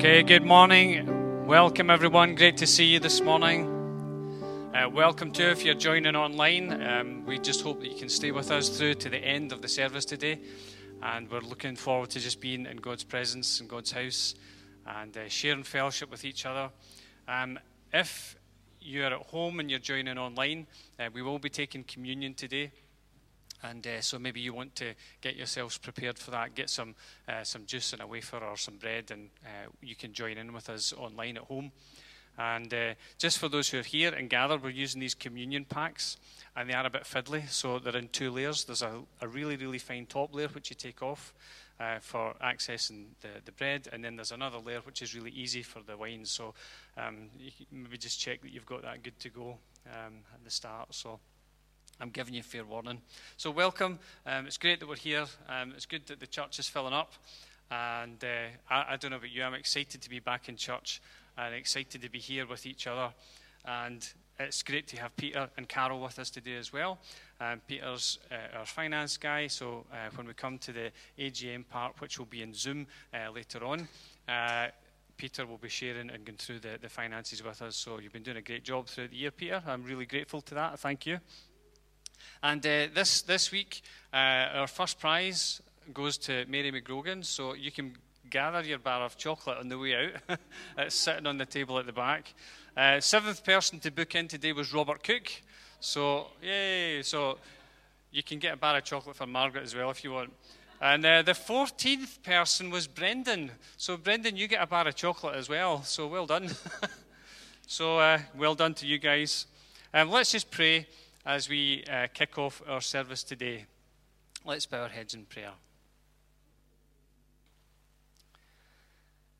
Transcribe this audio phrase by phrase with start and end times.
[0.00, 1.46] Okay, good morning.
[1.46, 2.34] Welcome, everyone.
[2.34, 3.66] Great to see you this morning.
[4.74, 6.82] Uh, welcome to if you're joining online.
[6.82, 9.60] Um, we just hope that you can stay with us through to the end of
[9.60, 10.40] the service today.
[11.02, 14.34] And we're looking forward to just being in God's presence in God's house
[14.86, 16.70] and uh, sharing fellowship with each other.
[17.28, 17.58] Um,
[17.92, 18.36] if
[18.80, 20.66] you're at home and you're joining online,
[20.98, 22.72] uh, we will be taking communion today.
[23.62, 26.54] And uh, so maybe you want to get yourselves prepared for that.
[26.54, 26.94] Get some
[27.28, 30.52] uh, some juice and a wafer or some bread, and uh, you can join in
[30.52, 31.72] with us online at home.
[32.38, 36.16] And uh, just for those who are here and gathered, we're using these communion packs,
[36.56, 37.48] and they are a bit fiddly.
[37.48, 38.64] So they're in two layers.
[38.64, 41.34] There's a, a really really fine top layer which you take off.
[41.78, 45.62] Uh, for accessing the, the bread, and then there's another layer which is really easy
[45.62, 46.26] for the wine.
[46.26, 46.52] So
[46.98, 47.30] um,
[47.72, 50.94] maybe just check that you've got that good to go um, at the start.
[50.94, 51.20] So
[52.00, 53.00] I'm giving you fair warning.
[53.36, 53.98] So, welcome.
[54.24, 55.26] Um, it's great that we're here.
[55.48, 57.12] Um, it's good that the church is filling up.
[57.70, 61.00] And uh, I, I, don't know about you, I'm excited to be back in church
[61.38, 63.12] and excited to be here with each other.
[63.64, 64.06] And
[64.38, 66.98] it's great to have Peter and Carol with us today as well.
[67.40, 72.00] Um, Peter's uh, our finance guy, so uh, when we come to the AGM part,
[72.00, 73.86] which will be in Zoom uh, later on,
[74.26, 74.68] uh,
[75.16, 77.76] Peter will be sharing and going through the, the finances with us.
[77.76, 79.62] So you've been doing a great job throughout the year, Peter.
[79.66, 80.78] I'm really grateful to that.
[80.78, 81.20] Thank you.
[82.42, 83.82] And uh, this, this week,
[84.12, 84.16] uh,
[84.54, 85.60] our first prize
[85.92, 87.24] goes to Mary McGrogan.
[87.24, 87.94] So you can
[88.28, 90.38] gather your bar of chocolate on the way out.
[90.78, 92.32] it's sitting on the table at the back.
[92.76, 95.30] Uh, seventh person to book in today was Robert Cook.
[95.80, 97.02] So, yay.
[97.02, 97.38] So
[98.12, 100.32] you can get a bar of chocolate for Margaret as well if you want.
[100.80, 103.50] And uh, the 14th person was Brendan.
[103.76, 105.82] So, Brendan, you get a bar of chocolate as well.
[105.82, 106.50] So, well done.
[107.66, 109.46] so, uh, well done to you guys.
[109.92, 110.86] Um, let's just pray
[111.24, 113.66] as we uh, kick off our service today.
[114.44, 115.52] Let's bow our heads in prayer.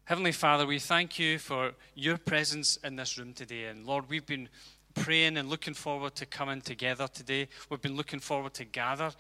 [0.05, 3.67] Heavenly Father, we thank you for your presence in this room today.
[3.67, 4.49] And Lord, we've been
[4.95, 7.49] praying and looking forward to coming together today.
[7.71, 9.13] We've been looking forward to gather,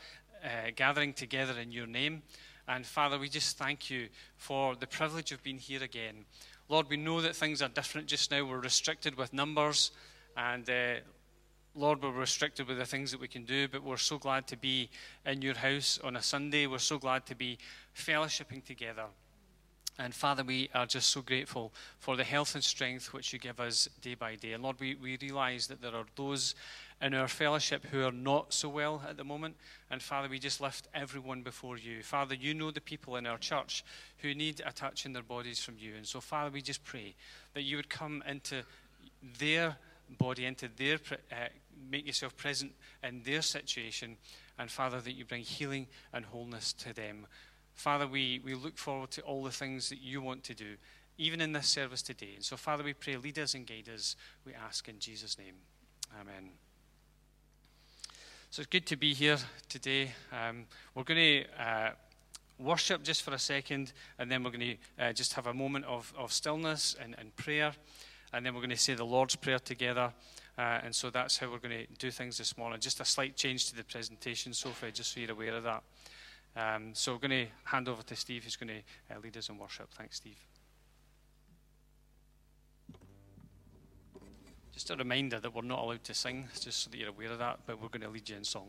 [0.45, 2.23] uh, gathering together in your name.
[2.67, 6.25] And Father, we just thank you for the privilege of being here again.
[6.69, 8.45] Lord, we know that things are different just now.
[8.45, 9.93] We're restricted with numbers.
[10.37, 10.95] And uh,
[11.77, 14.57] Lord, we're restricted with the things that we can do, but we're so glad to
[14.57, 14.91] be
[15.25, 16.67] in your house on a Sunday.
[16.67, 17.59] We're so glad to be
[17.97, 19.05] fellowshipping together.
[19.97, 23.61] And Father, we are just so grateful for the health and strength which you give
[23.61, 24.55] us day by day.
[24.55, 26.55] And Lord, we, we realize that there are those
[27.01, 29.57] in our fellowship who are not so well at the moment.
[29.91, 32.03] And Father, we just lift everyone before you.
[32.03, 33.85] Father, you know the people in our church
[34.19, 35.95] who need a touch in their bodies from you.
[35.97, 37.15] And so, Father, we just pray
[37.55, 38.63] that you would come into
[39.39, 39.77] their
[40.19, 40.99] body into their,
[41.33, 41.49] uh,
[41.91, 42.73] make yourself present
[43.03, 44.17] in their situation,
[44.59, 47.27] and Father, that you bring healing and wholeness to them.
[47.75, 50.77] Father, we, we look forward to all the things that you want to do,
[51.17, 52.33] even in this service today.
[52.35, 55.55] And so, Father, we pray, lead us and guide us, we ask in Jesus' name.
[56.21, 56.51] Amen.
[58.51, 59.39] So it's good to be here
[59.69, 60.11] today.
[60.33, 61.91] Um, we're going to uh,
[62.59, 65.85] worship just for a second, and then we're going to uh, just have a moment
[65.85, 67.73] of, of stillness and, and prayer
[68.33, 70.13] and then we're going to say the Lord's Prayer together.
[70.59, 72.79] Uh, and so that's how we're going to do things this morning.
[72.81, 75.83] Just a slight change to the presentation, Sophie, just so you're aware of that.
[76.57, 79.49] Um, so we're going to hand over to Steve, who's going to uh, lead us
[79.49, 79.89] in worship.
[79.95, 80.39] Thanks, Steve.
[84.73, 87.39] Just a reminder that we're not allowed to sing, just so that you're aware of
[87.39, 88.69] that, but we're going to lead you in song.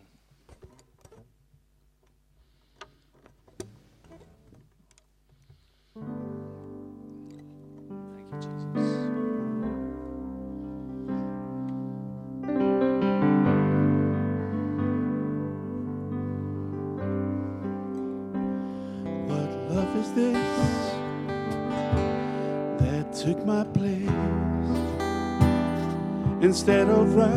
[26.42, 27.30] Instead of right.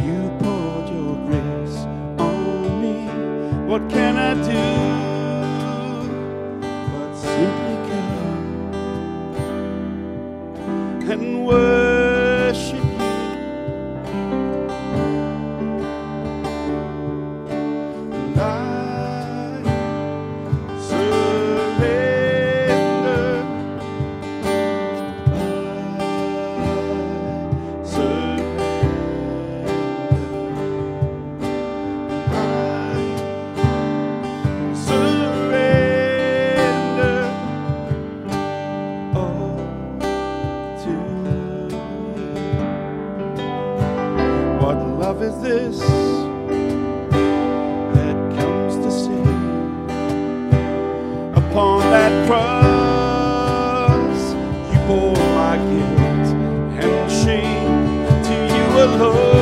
[0.00, 1.78] You poured your grace
[2.18, 3.06] on me.
[3.70, 4.62] What can I do?
[6.92, 7.76] but simply
[11.06, 11.81] come and worship
[59.02, 59.41] hope.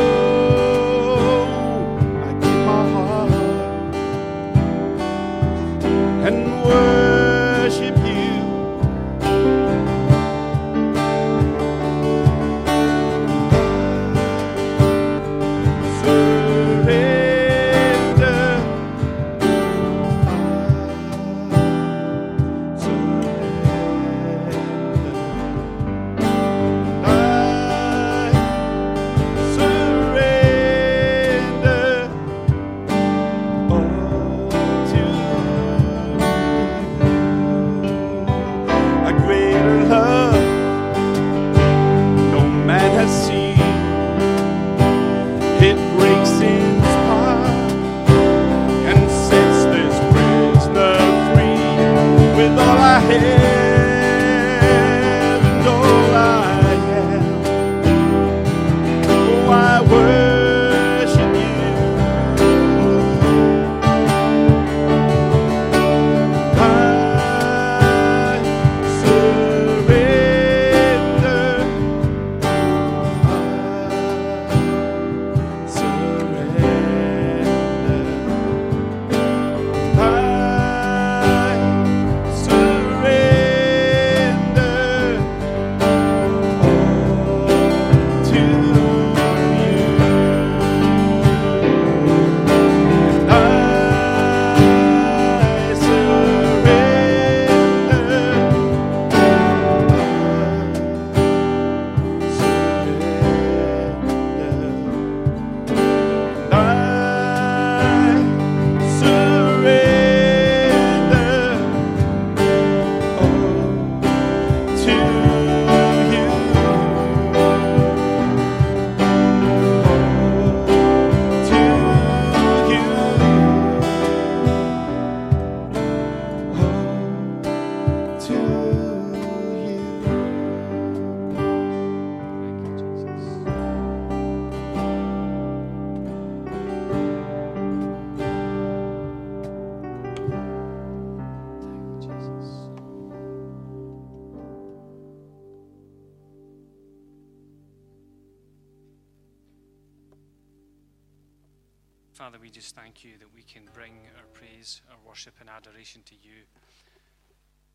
[153.05, 156.45] You that we can bring our praise, our worship, and adoration to you.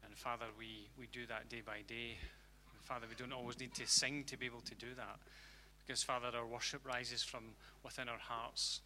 [0.05, 2.17] And Father, we, we do that day by day.
[2.71, 5.17] And Father, we don't always need to sing to be able to do that.
[5.85, 7.43] Because, Father, our worship rises from
[7.83, 8.81] within our hearts.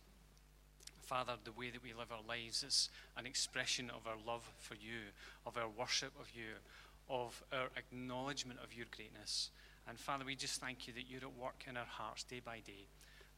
[1.01, 4.75] Father, the way that we live our lives is an expression of our love for
[4.75, 5.09] you,
[5.45, 6.59] of our worship of you,
[7.09, 9.50] of our acknowledgement of your greatness.
[9.88, 12.59] And Father, we just thank you that you're at work in our hearts day by
[12.65, 12.88] day.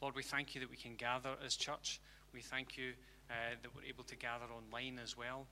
[0.02, 2.02] Lord, we thank you that we can gather as church.
[2.34, 2.94] We thank you
[3.30, 5.48] uh, that we're able to gather online as well.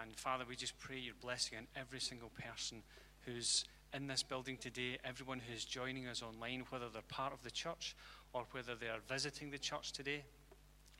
[0.00, 2.82] And Father, we just pray your blessing on every single person
[3.24, 7.50] who's in this building today, everyone who's joining us online, whether they're part of the
[7.50, 7.94] church
[8.32, 10.24] or whether they are visiting the church today.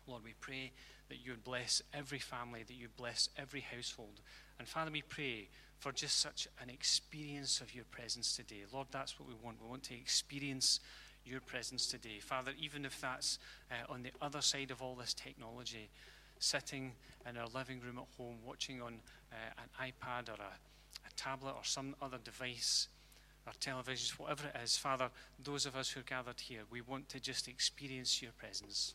[0.06, 0.70] Lord, we pray
[1.08, 4.20] that you would bless every family, that you bless every household.
[4.58, 8.62] And Father, we pray for just such an experience of your presence today.
[8.72, 9.60] Lord, that's what we want.
[9.62, 10.80] We want to experience
[11.28, 12.18] your presence today.
[12.20, 13.38] Father, even if that's
[13.70, 15.90] uh, on the other side of all this technology,
[16.38, 16.92] sitting
[17.28, 19.00] in our living room at home, watching on
[19.32, 20.54] uh, an iPad or a,
[21.06, 22.88] a tablet or some other device,
[23.46, 25.10] or televisions, whatever it is, Father,
[25.42, 28.94] those of us who are gathered here, we want to just experience your presence.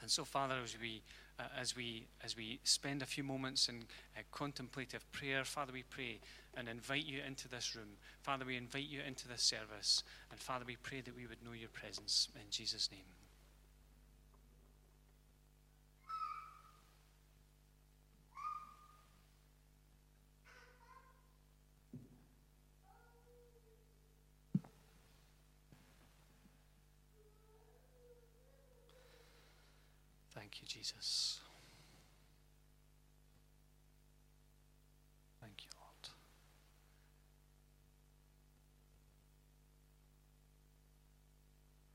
[0.00, 1.02] And so, Father, as we
[1.38, 3.84] uh, as we as we spend a few moments in
[4.16, 6.20] uh, contemplative prayer, Father, we pray
[6.56, 7.96] and invite you into this room.
[8.20, 11.52] Father, we invite you into this service, and Father, we pray that we would know
[11.52, 13.00] your presence in Jesus' name.
[30.34, 31.40] Thank you, Jesus.
[35.40, 36.08] Thank you, Lord.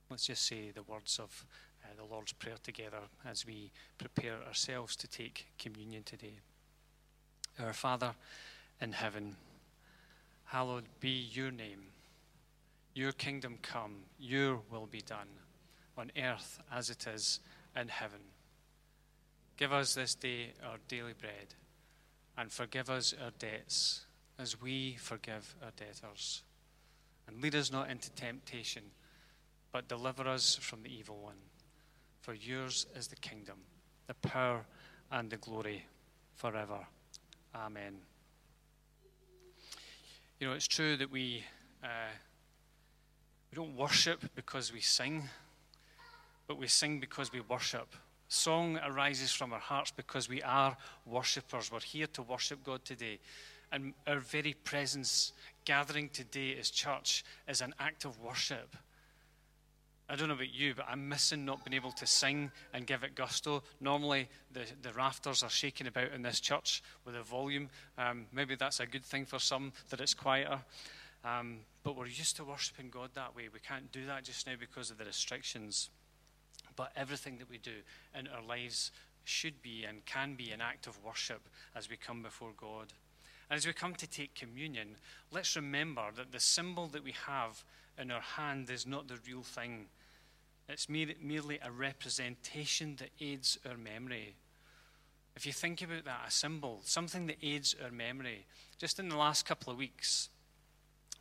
[0.09, 1.45] Let's just say the words of
[1.83, 6.39] uh, the Lord's Prayer together as we prepare ourselves to take communion today.
[7.59, 8.13] Our Father
[8.79, 9.35] in heaven,
[10.45, 11.87] hallowed be your name.
[12.93, 15.27] Your kingdom come, your will be done,
[15.97, 17.41] on earth as it is
[17.75, 18.21] in heaven.
[19.57, 21.55] Give us this day our daily bread,
[22.37, 24.05] and forgive us our debts
[24.39, 26.43] as we forgive our debtors.
[27.27, 28.83] And lead us not into temptation,
[29.71, 31.35] but deliver us from the evil one.
[32.21, 33.57] For yours is the kingdom,
[34.07, 34.65] the power,
[35.11, 35.85] and the glory
[36.35, 36.79] forever.
[37.55, 37.95] Amen.
[40.39, 41.43] You know, it's true that we,
[41.83, 42.11] uh,
[43.51, 45.23] we don't worship because we sing,
[46.47, 47.95] but we sing because we worship.
[48.29, 51.71] Song arises from our hearts because we are worshippers.
[51.71, 53.19] We're here to worship God today.
[53.71, 55.33] And our very presence
[55.65, 58.75] gathering today as church is an act of worship.
[60.09, 63.03] I don't know about you, but I'm missing not being able to sing and give
[63.03, 63.61] it gusto.
[63.81, 67.69] Normally, the, the rafters are shaking about in this church with the volume.
[67.97, 70.59] Um, maybe that's a good thing for some that it's quieter.
[71.25, 73.49] Um, but we're used to worshiping God that way.
[73.53, 75.89] We can't do that just now because of the restrictions.
[76.77, 77.71] But everything that we do
[78.17, 78.91] in our lives
[79.25, 82.93] should be and can be an act of worship as we come before God.
[83.49, 84.95] And as we come to take communion,
[85.31, 87.63] let's remember that the symbol that we have
[87.97, 89.87] in our hand is not the real thing.
[90.69, 94.35] It's merely a representation that aids our memory.
[95.35, 98.45] If you think about that, a symbol, something that aids our memory.
[98.77, 100.29] Just in the last couple of weeks,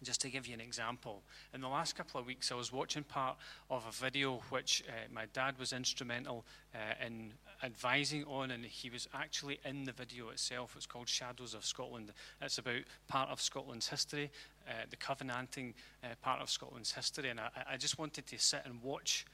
[0.03, 1.23] just to give you an example,
[1.55, 3.37] in the last couple of weeks, I was watching part
[3.71, 8.91] of a video which uh, my dad was instrumental uh, in advising on, and he
[8.91, 10.75] was actually in the video itself.
[10.77, 12.13] It's called Shadows of Scotland.
[12.43, 14.31] It's about part of Scotland's history,
[14.69, 15.73] uh, the Covenanting
[16.03, 19.25] uh, part of Scotland's history, and I, I just wanted to sit and watch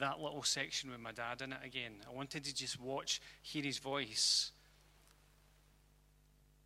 [0.00, 1.92] that little section with my dad in it again.
[2.08, 4.52] I wanted to just watch, hear his voice,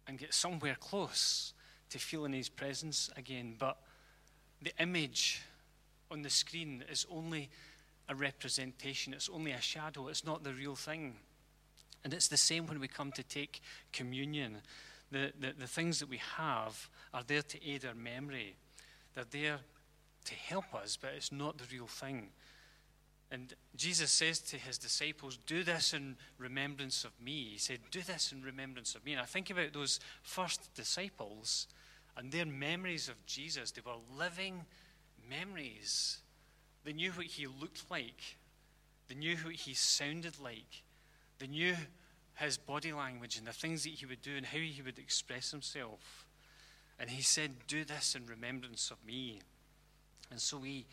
[0.06, 1.52] and get somewhere close
[1.90, 3.56] to feeling his presence again.
[3.58, 3.76] But
[4.62, 5.42] the image
[6.10, 7.50] on the screen is only
[8.08, 11.16] a representation, it's only a shadow, it's not the real thing.
[12.04, 13.60] And it's the same when we come to take
[13.92, 14.62] communion.
[15.10, 18.56] The, the, the things that we have are there to aid our memory,
[19.14, 19.58] they're there
[20.24, 22.30] to help us, but it's not the real thing.
[23.30, 27.50] And Jesus says to his disciples, Do this in remembrance of me.
[27.52, 29.12] He said, Do this in remembrance of me.
[29.12, 31.66] And I think about those first disciples
[32.16, 33.70] and their memories of Jesus.
[33.70, 34.64] They were living
[35.28, 36.18] memories.
[36.84, 38.36] They knew what he looked like,
[39.08, 40.82] they knew what he sounded like,
[41.38, 41.76] they knew
[42.36, 45.50] his body language and the things that he would do and how he would express
[45.50, 46.26] himself.
[46.98, 49.40] And he said, Do this in remembrance of me.
[50.30, 50.86] And so we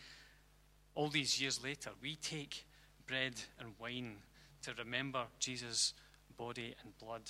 [0.95, 2.65] all these years later, we take
[3.05, 4.15] bread and wine
[4.63, 5.93] to remember Jesus'
[6.37, 7.29] body and blood.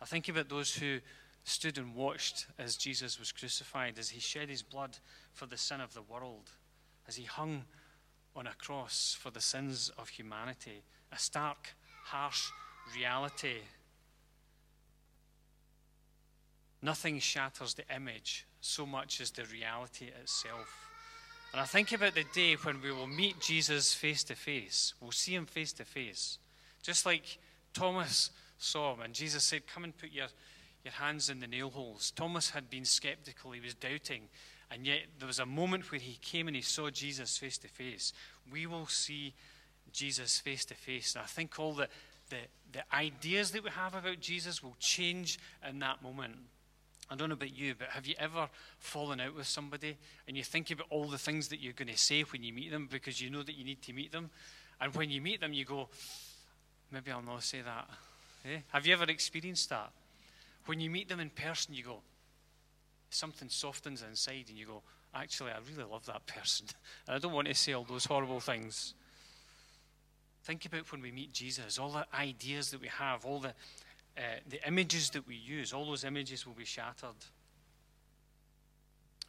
[0.00, 0.98] I think about those who
[1.44, 4.98] stood and watched as Jesus was crucified, as he shed his blood
[5.32, 6.50] for the sin of the world,
[7.08, 7.64] as he hung
[8.34, 10.82] on a cross for the sins of humanity.
[11.12, 11.74] A stark,
[12.04, 12.50] harsh
[12.96, 13.58] reality.
[16.80, 20.91] Nothing shatters the image so much as the reality itself.
[21.52, 24.94] And I think about the day when we will meet Jesus face to face.
[25.00, 26.38] We'll see him face to face.
[26.82, 27.38] Just like
[27.74, 30.28] Thomas saw him, and Jesus said, Come and put your,
[30.82, 32.10] your hands in the nail holes.
[32.16, 34.22] Thomas had been skeptical, he was doubting,
[34.70, 37.68] and yet there was a moment where he came and he saw Jesus face to
[37.68, 38.14] face.
[38.50, 39.34] We will see
[39.92, 41.14] Jesus face to face.
[41.14, 41.88] And I think all the,
[42.30, 42.38] the,
[42.72, 46.36] the ideas that we have about Jesus will change in that moment.
[47.12, 50.42] I don't know about you, but have you ever fallen out with somebody and you
[50.42, 53.20] think about all the things that you're going to say when you meet them because
[53.20, 54.30] you know that you need to meet them?
[54.80, 55.90] And when you meet them, you go,
[56.90, 57.86] maybe I'll not say that.
[58.46, 58.60] Eh?
[58.68, 59.90] Have you ever experienced that?
[60.64, 61.98] When you meet them in person, you go,
[63.10, 64.82] something softens inside and you go,
[65.14, 66.66] actually, I really love that person.
[67.06, 68.94] And I don't want to say all those horrible things.
[70.44, 73.52] Think about when we meet Jesus, all the ideas that we have, all the
[74.16, 77.16] uh, the images that we use, all those images will be shattered.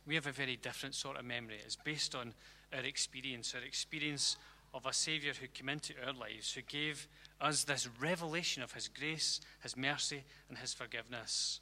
[0.05, 1.59] We have a very different sort of memory.
[1.63, 2.33] It's based on
[2.73, 4.37] our experience, our experience
[4.73, 7.07] of a Saviour who came into our lives, who gave
[7.39, 11.61] us this revelation of His grace, His mercy, and His forgiveness.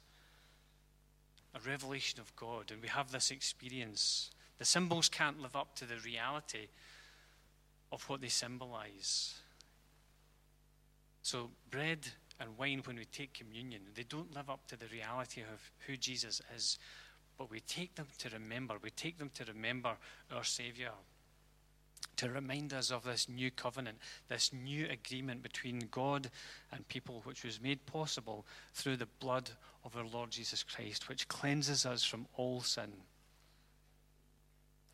[1.54, 4.30] A revelation of God, and we have this experience.
[4.58, 6.68] The symbols can't live up to the reality
[7.92, 9.34] of what they symbolize.
[11.22, 12.08] So, bread
[12.42, 15.96] and wine when we take communion, they don't live up to the reality of who
[15.96, 16.78] Jesus is.
[17.38, 18.74] But we take them to remember.
[18.82, 19.96] We take them to remember
[20.34, 20.90] our Savior.
[22.16, 26.30] To remind us of this new covenant, this new agreement between God
[26.72, 28.44] and people, which was made possible
[28.74, 29.50] through the blood
[29.84, 32.92] of our Lord Jesus Christ, which cleanses us from all sin.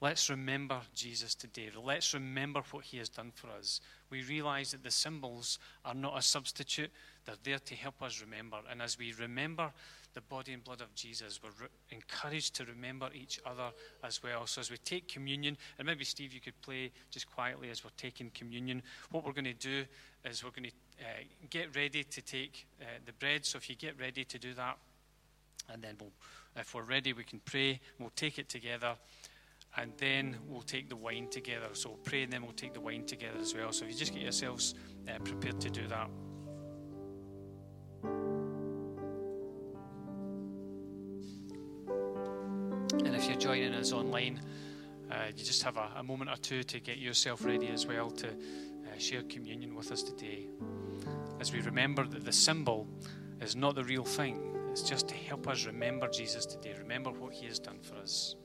[0.00, 1.70] Let's remember Jesus today.
[1.76, 3.80] Let's remember what he has done for us.
[4.10, 6.90] We realize that the symbols are not a substitute,
[7.24, 8.58] they're there to help us remember.
[8.70, 9.72] And as we remember
[10.14, 13.70] the body and blood of Jesus, we're re- encouraged to remember each other
[14.04, 14.46] as well.
[14.46, 17.90] So as we take communion, and maybe Steve, you could play just quietly as we're
[17.96, 19.84] taking communion, what we're going to do
[20.24, 23.44] is we're going to uh, get ready to take uh, the bread.
[23.44, 24.78] So if you get ready to do that,
[25.72, 26.12] and then we'll,
[26.56, 28.94] if we're ready, we can pray, we'll take it together
[29.76, 31.68] and then we'll take the wine together.
[31.72, 33.72] So we'll pray and then we'll take the wine together as well.
[33.72, 34.74] So if you just get yourselves
[35.08, 36.08] uh, prepared to do that.
[43.04, 44.40] And if you're joining us online,
[45.10, 48.10] uh, you just have a, a, moment or two to get yourself ready as well
[48.10, 50.48] to uh, share communion with us today.
[51.40, 52.86] As we remember that the symbol
[53.40, 57.32] is not the real thing, it's just to help us remember Jesus today, remember what
[57.32, 58.36] he has done for us.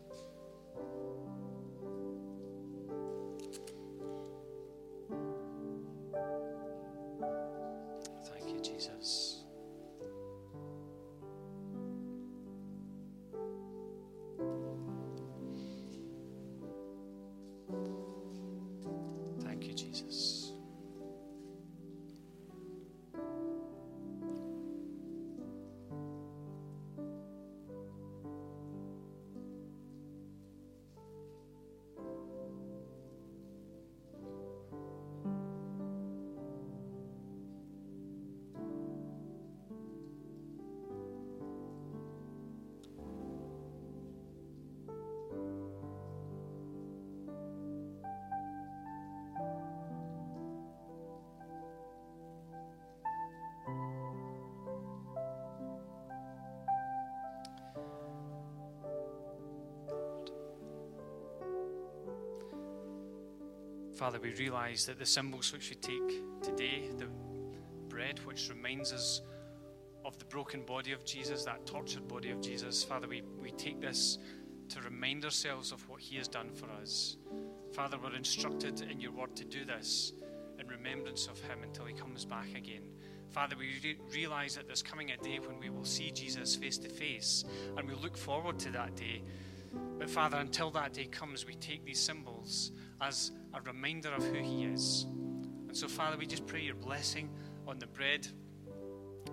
[64.03, 67.07] Father, we realize that the symbols which we take today, the
[67.88, 69.22] bread which reminds us
[70.03, 73.80] of the broken body of Jesus, that tortured body of Jesus, Father, we, we take
[73.80, 74.17] this
[74.67, 77.15] to remind ourselves of what He has done for us.
[77.71, 80.12] Father, we're instructed in your word to do this
[80.60, 82.84] in remembrance of Him until He comes back again.
[83.30, 86.78] Father, we re- realize that there's coming a day when we will see Jesus face
[86.80, 87.45] to face,
[87.78, 89.23] and we look forward to that day.
[89.97, 94.41] But Father, until that day comes, we take these symbols as a reminder of who
[94.41, 95.06] He is.
[95.67, 97.29] And so, Father, we just pray your blessing
[97.67, 98.27] on the bread.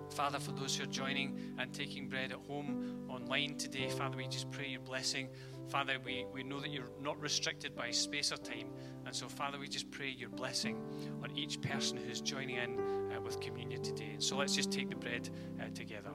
[0.09, 4.27] Father, for those who are joining and taking bread at home online today, Father, we
[4.27, 5.29] just pray your blessing.
[5.69, 8.67] Father, we, we know that you're not restricted by space or time.
[9.05, 10.77] And so, Father, we just pray your blessing
[11.23, 12.79] on each person who's joining in
[13.15, 14.11] uh, with communion today.
[14.13, 15.29] And so let's just take the bread
[15.61, 16.11] uh, together.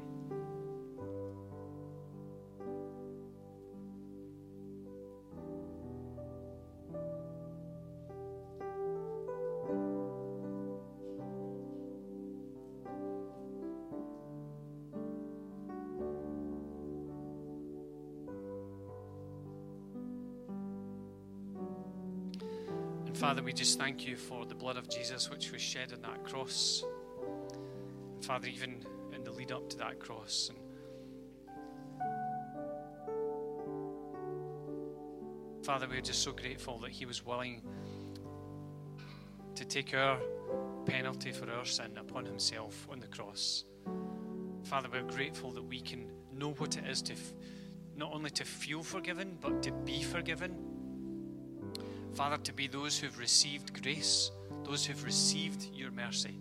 [23.56, 26.84] Just thank you for the blood of Jesus which was shed on that cross.
[28.20, 30.50] Father, even in the lead up to that cross.
[30.50, 30.58] And
[35.64, 37.62] Father, we're just so grateful that He was willing
[39.54, 40.20] to take our
[40.84, 43.64] penalty for our sin upon Himself on the cross.
[44.64, 47.32] Father, we're grateful that we can know what it is to f-
[47.96, 50.65] not only to feel forgiven, but to be forgiven.
[52.16, 54.30] Father, to be those who've received grace,
[54.64, 56.38] those who've received your mercy.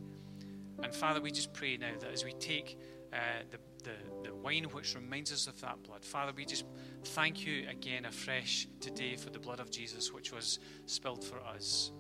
[0.81, 2.79] And Father, we just pray now that as we take
[3.11, 3.17] uh,
[3.51, 6.63] the, the, the wine which reminds us of that blood, Father, we just
[7.03, 11.91] thank you again afresh today for the blood of Jesus which was spilled for us.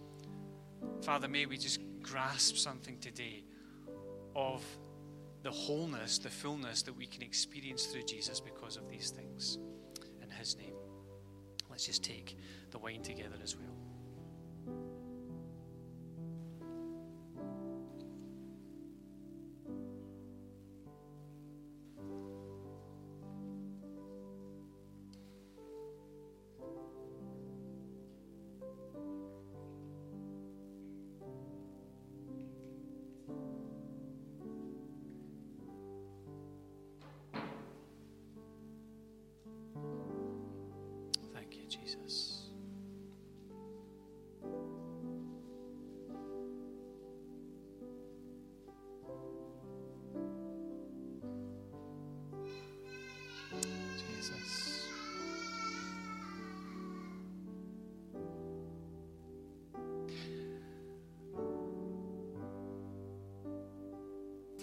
[1.01, 3.43] Father, may we just grasp something today
[4.37, 4.63] of
[5.43, 9.59] the wholeness, the fullness that we can experience through Jesus because of these things.
[10.23, 10.75] In His name.
[11.75, 12.37] Let's just take
[12.71, 13.74] the wine together as well.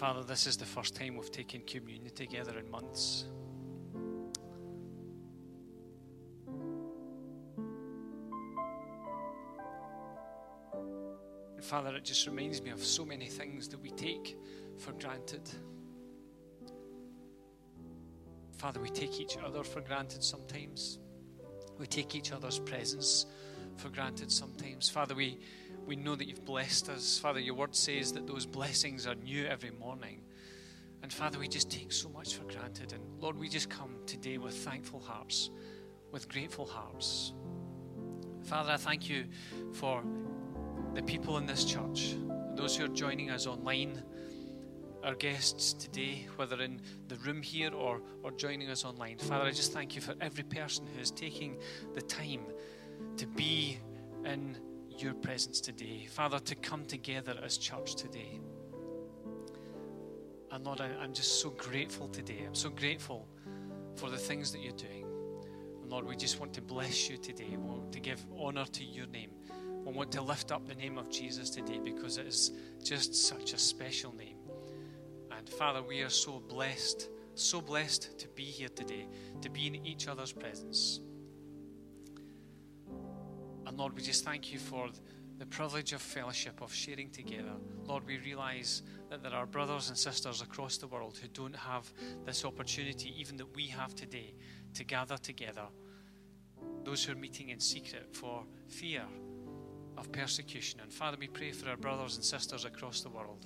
[0.03, 3.23] Father, this is the first time we've taken communion together in months.
[11.55, 14.37] And Father, it just reminds me of so many things that we take
[14.77, 15.49] for granted.
[18.57, 20.99] Father, we take each other for granted sometimes.
[21.79, 23.25] We take each other's presence
[23.77, 24.89] for granted sometimes.
[24.89, 25.39] Father, we,
[25.85, 27.19] we know that you've blessed us.
[27.19, 30.21] Father, your word says that those blessings are new every morning.
[31.01, 32.93] And Father, we just take so much for granted.
[32.93, 35.49] And Lord, we just come today with thankful hearts,
[36.11, 37.33] with grateful hearts.
[38.43, 39.25] Father, I thank you
[39.73, 40.03] for
[40.93, 42.15] the people in this church,
[42.55, 44.01] those who are joining us online,
[45.03, 49.17] our guests today, whether in the room here or, or joining us online.
[49.17, 51.57] Father, I just thank you for every person who is taking
[51.93, 52.41] the time
[53.17, 53.77] to be
[54.25, 54.57] in
[54.97, 56.07] your presence today.
[56.09, 58.39] Father, to come together as church today.
[60.51, 62.43] And Lord, I'm just so grateful today.
[62.45, 63.27] I'm so grateful
[63.95, 65.05] for the things that you're doing.
[65.81, 67.49] And Lord, we just want to bless you today.
[67.49, 69.31] We want to give honor to your name.
[69.83, 72.51] We want to lift up the name of Jesus today because it is
[72.83, 74.37] just such a special name.
[75.35, 79.07] And Father, we are so blessed, so blessed to be here today,
[79.41, 81.01] to be in each other's presence.
[83.65, 84.89] And Lord, we just thank you for
[85.39, 87.53] the privilege of fellowship, of sharing together.
[87.85, 91.91] Lord, we realize that there are brothers and sisters across the world who don't have
[92.25, 94.33] this opportunity, even that we have today,
[94.73, 95.65] to gather together.
[96.83, 99.03] Those who are meeting in secret for fear
[99.97, 100.79] of persecution.
[100.81, 103.45] And Father, we pray for our brothers and sisters across the world,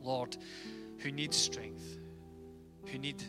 [0.00, 0.36] Lord,
[0.98, 1.98] who need strength,
[2.86, 3.22] who need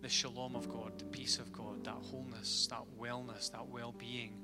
[0.00, 4.43] the shalom of God, the peace of God, that wholeness, that wellness, that well being.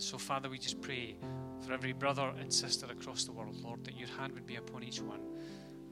[0.00, 1.14] And so, Father, we just pray
[1.60, 4.82] for every brother and sister across the world, Lord, that your hand would be upon
[4.82, 5.20] each one.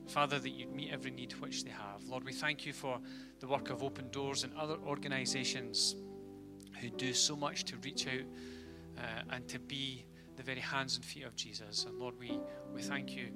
[0.06, 2.02] Father, that you'd meet every need which they have.
[2.08, 3.00] Lord, we thank you for
[3.40, 5.94] the work of Open Doors and other organizations
[6.80, 8.24] who do so much to reach out
[8.96, 10.06] uh, and to be
[10.38, 11.84] the very hands and feet of Jesus.
[11.84, 12.40] And Lord, we,
[12.72, 13.26] we thank you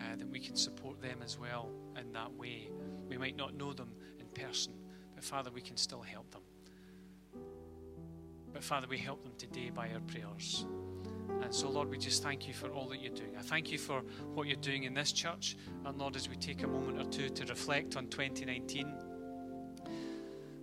[0.00, 2.70] uh, that we can support them as well in that way.
[3.08, 4.72] We might not know them in person,
[5.14, 6.42] but Father, we can still help them.
[8.52, 10.66] But Father, we help them today by our prayers.
[11.42, 13.36] And so, Lord, we just thank you for all that you're doing.
[13.38, 14.02] I thank you for
[14.34, 15.56] what you're doing in this church.
[15.84, 18.92] And Lord, as we take a moment or two to reflect on 2019,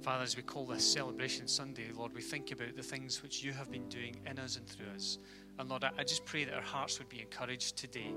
[0.02, 3.54] Father, as we call this Celebration Sunday, Lord, we think about the things which you
[3.54, 5.18] have been doing in us and through us.
[5.58, 8.14] And Lord, I just pray that our hearts would be encouraged today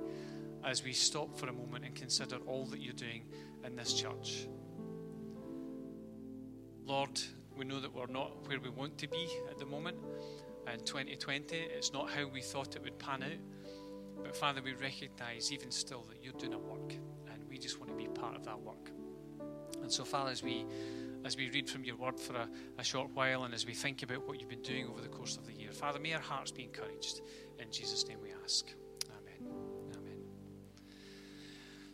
[0.65, 3.25] as we stop for a moment and consider all that you're doing
[3.65, 4.49] in this church.
[6.85, 7.21] Lord,
[7.59, 9.99] we know that we're not where we want to be at the moment
[10.73, 11.57] in 2020.
[11.57, 14.23] It's not how we thought it would pan out.
[14.23, 16.95] But Father, we recognize even still that you're doing a work,
[17.33, 18.91] and we just want to be part of that work.
[19.83, 20.67] And so, Father, as we
[21.25, 24.05] as we read from your word for a, a, short while and as we think
[24.05, 25.73] about what you've been doing over the course of the year.
[25.73, 27.23] Father, may our hearts be encouraged.
[27.59, 28.73] In Jesus' name we ask.
[29.11, 29.53] Amen.
[29.97, 30.19] Amen.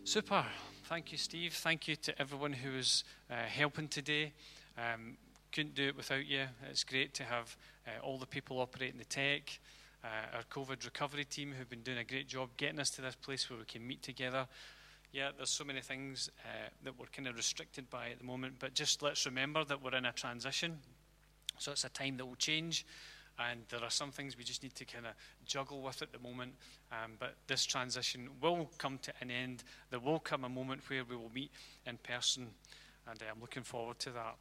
[0.04, 0.44] Super.
[0.84, 1.54] Thank you, Steve.
[1.54, 4.34] Thank you to everyone who is uh, helping today.
[4.76, 5.16] Um,
[5.54, 6.44] couldn't do it without you.
[6.68, 9.58] It's great to have uh, all the people operating the tech.
[10.04, 13.14] Uh, our COVID recovery team who've been doing a great job getting us to this
[13.14, 14.46] place where we can meet together
[15.14, 18.54] yeah, there's so many things uh, that we're kind of restricted by at the moment,
[18.58, 20.78] but just let's remember that we're in a transition.
[21.58, 22.84] So it's a time that will change,
[23.38, 25.12] and there are some things we just need to kind of
[25.46, 26.54] juggle with at the moment.
[26.90, 29.62] Um, but this transition will come to an end.
[29.90, 31.52] There will come a moment where we will meet
[31.86, 32.48] in person,
[33.08, 34.34] and uh, I'm looking forward to that.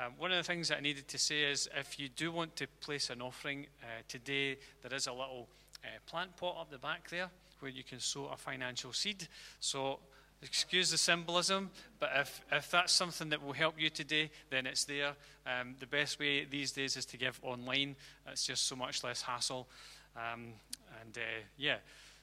[0.00, 2.56] Um, one of the things that I needed to say is if you do want
[2.56, 5.46] to place an offering uh, today, there is a little
[5.84, 7.30] uh, plant pot up the back there
[7.60, 9.28] where you can sow a financial seed.
[9.60, 10.00] So,
[10.42, 14.84] excuse the symbolism, but if, if that's something that will help you today, then it's
[14.84, 15.12] there.
[15.46, 17.94] Um, the best way these days is to give online,
[18.26, 19.68] it's just so much less hassle.
[20.16, 20.54] Um,
[21.00, 21.76] and uh, yeah,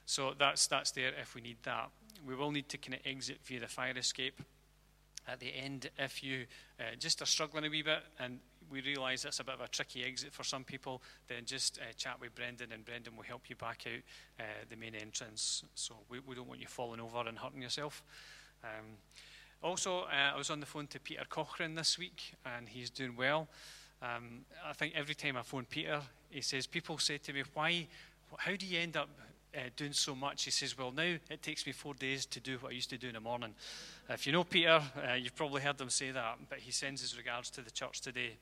[0.04, 1.88] so that's, that's there if we need that.
[2.26, 4.40] We will need to kind of exit via the fire escape
[5.28, 6.46] at the end if you
[6.80, 8.38] uh, just are struggling a wee bit and
[8.70, 11.92] we realise that's a bit of a tricky exit for some people, then just uh,
[11.96, 14.00] chat with Brendan, and Brendan will help you back out
[14.40, 15.62] uh, the main entrance.
[15.74, 18.02] So we, we, don't want you falling over and hurting yourself.
[18.64, 18.96] Um,
[19.62, 23.14] also, uh, I was on the phone to Peter Cochran this week, and he's doing
[23.14, 23.48] well.
[24.00, 27.86] Um, I think every time I phone Peter, he says, People say to me, Why,
[28.38, 29.08] how do you end up
[29.54, 30.44] uh, doing so much.
[30.44, 32.98] He says, Well, now it takes me four days to do what I used to
[32.98, 33.54] do in the morning.
[34.12, 37.16] If you know Peter, uh, you've probably heard him say that, but he sends his
[37.16, 38.36] regards to the church today.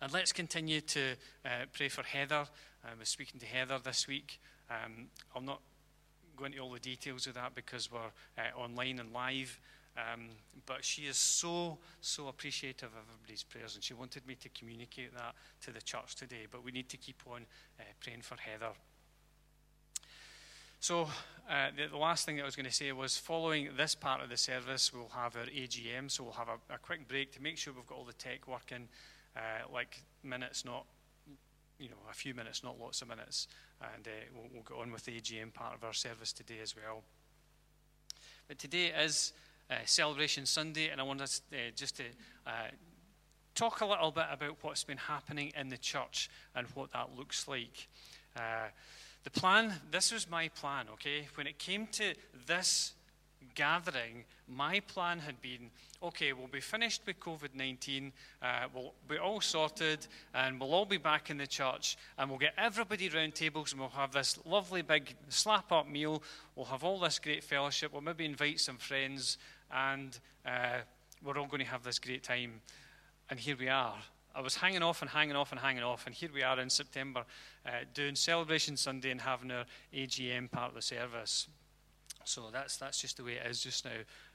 [0.00, 2.44] And let's continue to uh, pray for Heather.
[2.84, 4.40] I was speaking to Heather this week.
[4.70, 5.60] Um, I'm not
[6.36, 9.58] going into all the details of that because we're uh, online and live.
[9.96, 10.28] Um,
[10.64, 15.12] but she is so, so appreciative of everybody's prayers, and she wanted me to communicate
[15.14, 16.46] that to the church today.
[16.48, 17.46] But we need to keep on
[17.80, 18.74] uh, praying for Heather.
[20.82, 21.02] So,
[21.48, 24.20] uh, the, the, last thing that I was going to say was following this part
[24.20, 26.10] of the service, we'll have our AGM.
[26.10, 28.48] So, we'll have a, a quick break to make sure we've got all the tech
[28.48, 28.88] working
[29.36, 30.84] uh, like minutes, not
[31.78, 33.46] you know a few minutes, not lots of minutes,
[33.94, 36.74] and uh, we'll, we'll go on with the AGM part of our service today as
[36.74, 37.04] well.
[38.48, 39.34] But today is
[39.70, 42.04] uh, Celebration Sunday, and I want us uh, just to
[42.44, 42.72] uh,
[43.54, 47.46] talk a little bit about what's been happening in the church and what that looks
[47.46, 47.86] like.
[49.24, 51.28] The plan, this was my plan, okay?
[51.34, 52.14] When it came to
[52.46, 52.92] this
[53.54, 55.70] gathering, my plan had been
[56.02, 60.84] okay, we'll be finished with COVID 19, uh, we'll be all sorted, and we'll all
[60.84, 64.38] be back in the church, and we'll get everybody round tables, and we'll have this
[64.44, 66.22] lovely big slap up meal.
[66.56, 67.92] We'll have all this great fellowship.
[67.92, 69.38] We'll maybe invite some friends,
[69.72, 70.78] and uh,
[71.24, 72.60] we're all going to have this great time.
[73.30, 73.96] And here we are.
[74.34, 76.70] I was hanging off and hanging off and hanging off, and here we are in
[76.70, 77.24] September
[77.66, 79.64] uh, doing Celebration Sunday and having our
[79.94, 81.48] AGM part of the service.
[82.24, 83.90] So that's, that's just the way it is just now,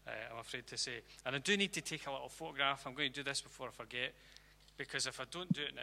[0.05, 1.01] uh, I'm afraid to say.
[1.25, 2.85] And I do need to take a little photograph.
[2.85, 4.13] I'm going to do this before I forget,
[4.77, 5.81] because if I don't do it now,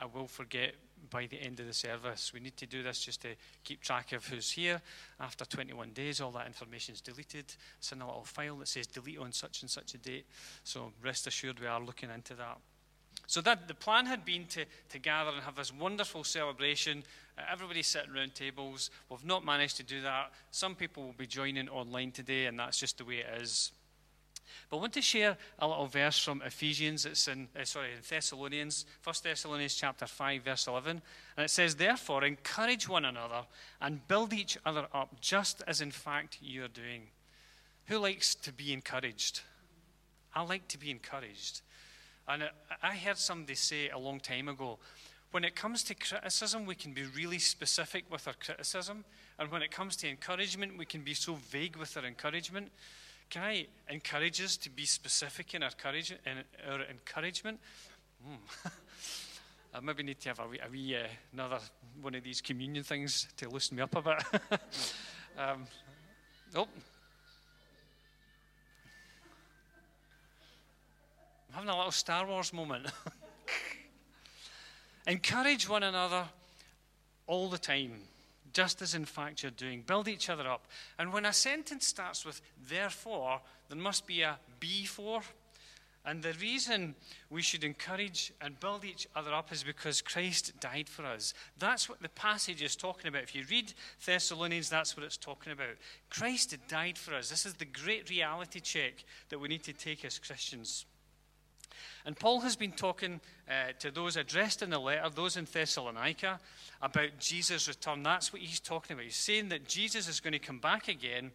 [0.00, 0.74] I will forget
[1.10, 2.32] by the end of the service.
[2.32, 3.28] We need to do this just to
[3.64, 4.80] keep track of who's here.
[5.18, 7.54] After 21 days, all that information is deleted.
[7.78, 10.26] It's in a little file that says delete on such and such a date.
[10.64, 12.58] So rest assured we are looking into that.
[13.30, 17.04] So that the plan had been to, to gather and have this wonderful celebration.
[17.38, 18.90] Uh, everybody sitting around tables.
[19.08, 20.32] We've not managed to do that.
[20.50, 23.70] Some people will be joining online today, and that's just the way it is.
[24.68, 27.06] But I want to share a little verse from Ephesians.
[27.06, 31.00] It's in uh, sorry in Thessalonians, 1 Thessalonians chapter five, verse eleven,
[31.36, 33.46] and it says, "Therefore, encourage one another
[33.80, 37.02] and build each other up, just as in fact you are doing."
[37.86, 39.42] Who likes to be encouraged?
[40.34, 41.62] I like to be encouraged.
[42.30, 42.44] And
[42.82, 44.78] I heard somebody say a long time ago
[45.32, 49.04] when it comes to criticism, we can be really specific with our criticism.
[49.38, 52.70] And when it comes to encouragement, we can be so vague with our encouragement.
[53.30, 57.60] Can I encourage us to be specific in our, courage, in our encouragement?
[58.28, 58.70] Mm.
[59.74, 61.60] I maybe need to have a wee, a wee uh, another
[62.02, 64.40] one of these communion things to loosen me up a bit.
[65.38, 65.64] um,
[66.56, 66.66] oh.
[71.50, 72.86] I'm having a little Star Wars moment.
[75.08, 76.22] Encourage one another
[77.26, 77.94] all the time,
[78.52, 79.82] just as in fact you're doing.
[79.84, 80.66] Build each other up.
[80.96, 85.22] And when a sentence starts with therefore, there must be a before.
[86.04, 86.94] And the reason
[87.30, 91.34] we should encourage and build each other up is because Christ died for us.
[91.58, 93.24] That's what the passage is talking about.
[93.24, 93.72] If you read
[94.06, 95.74] Thessalonians, that's what it's talking about.
[96.10, 97.28] Christ died for us.
[97.28, 100.86] This is the great reality check that we need to take as Christians.
[102.06, 106.40] And Paul has been talking uh, to those addressed in the letter, those in Thessalonica,
[106.80, 108.02] about Jesus' return.
[108.02, 109.04] That's what he's talking about.
[109.04, 111.30] He's saying that Jesus is going to come back again,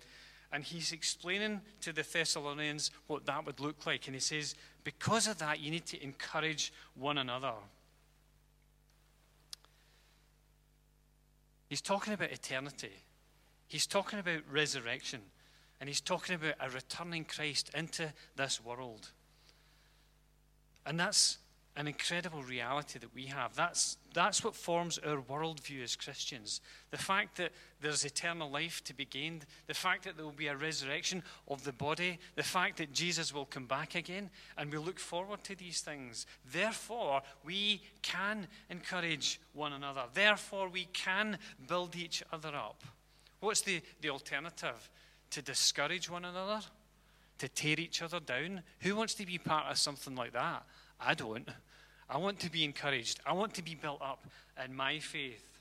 [0.51, 4.07] and he's explaining to the Thessalonians what that would look like.
[4.07, 7.53] And he says, because of that, you need to encourage one another.
[11.67, 12.93] He's talking about eternity,
[13.67, 15.21] he's talking about resurrection,
[15.79, 19.11] and he's talking about a returning Christ into this world.
[20.85, 21.39] And that's
[21.77, 23.53] an incredible reality that we have.
[23.53, 26.61] That's, that's what forms our worldview as Christians.
[26.91, 30.47] The fact that there's eternal life to be gained, the fact that there will be
[30.47, 34.77] a resurrection of the body, the fact that Jesus will come back again, and we
[34.77, 36.25] look forward to these things.
[36.49, 40.03] Therefore, we can encourage one another.
[40.13, 42.83] Therefore, we can build each other up.
[43.41, 44.89] What's the, the alternative?
[45.31, 46.61] To discourage one another?
[47.37, 48.61] to tear each other down.
[48.79, 50.63] Who wants to be part of something like that?
[50.99, 51.47] I don't.
[52.09, 53.19] I want to be encouraged.
[53.25, 54.25] I want to be built up
[54.63, 55.59] in my faith.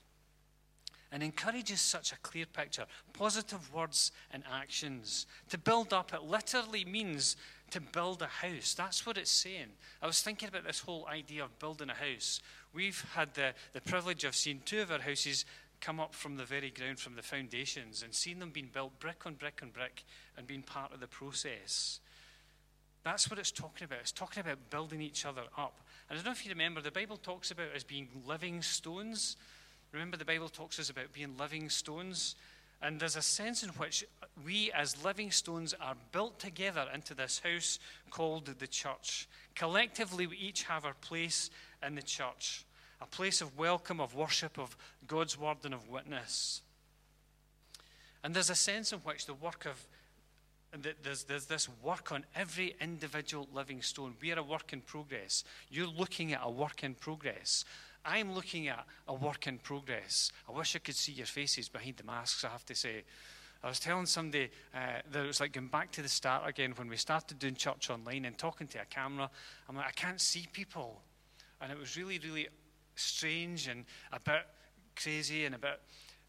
[1.11, 2.85] And encourage is such a clear picture.
[3.13, 5.27] Positive words and actions.
[5.49, 7.37] To build up, it literally means
[7.71, 8.73] to build a house.
[8.73, 9.67] That's what it's saying.
[10.01, 12.41] I was thinking about this whole idea of building a house.
[12.73, 15.45] We've had the, the privilege of seeing two of our houses
[15.81, 19.25] come up from the very ground, from the foundations, and seen them being built brick
[19.25, 20.03] on brick on brick
[20.37, 21.99] and being part of the process.
[23.05, 23.99] That's what it's talking about.
[23.99, 25.79] It's talking about building each other up.
[26.09, 29.37] And I don't know if you remember, the Bible talks about us being living stones.
[29.91, 32.35] Remember, the Bible talks us about being living stones.
[32.81, 34.03] And there's a sense in which
[34.43, 37.77] we, as living stones, are built together into this house
[38.09, 39.29] called the church.
[39.53, 41.51] Collectively, we each have our place
[41.85, 42.65] in the church
[43.01, 46.61] a place of welcome, of worship, of God's word, and of witness.
[48.23, 49.85] And there's a sense in which the work of
[51.03, 54.15] there's, there's this work on every individual living stone.
[54.21, 55.43] We are a work in progress.
[55.69, 57.65] You're looking at a work in progress.
[58.03, 60.31] I'm looking at a work in progress.
[60.47, 63.03] I wish I could see your faces behind the masks, I have to say.
[63.63, 66.73] I was telling somebody uh, that it was like going back to the start again
[66.75, 69.29] when we started doing church online and talking to a camera.
[69.67, 71.01] I'm like, I can't see people.
[71.59, 72.47] And it was really, really
[72.93, 74.45] strange and a bit
[74.95, 75.81] crazy and a bit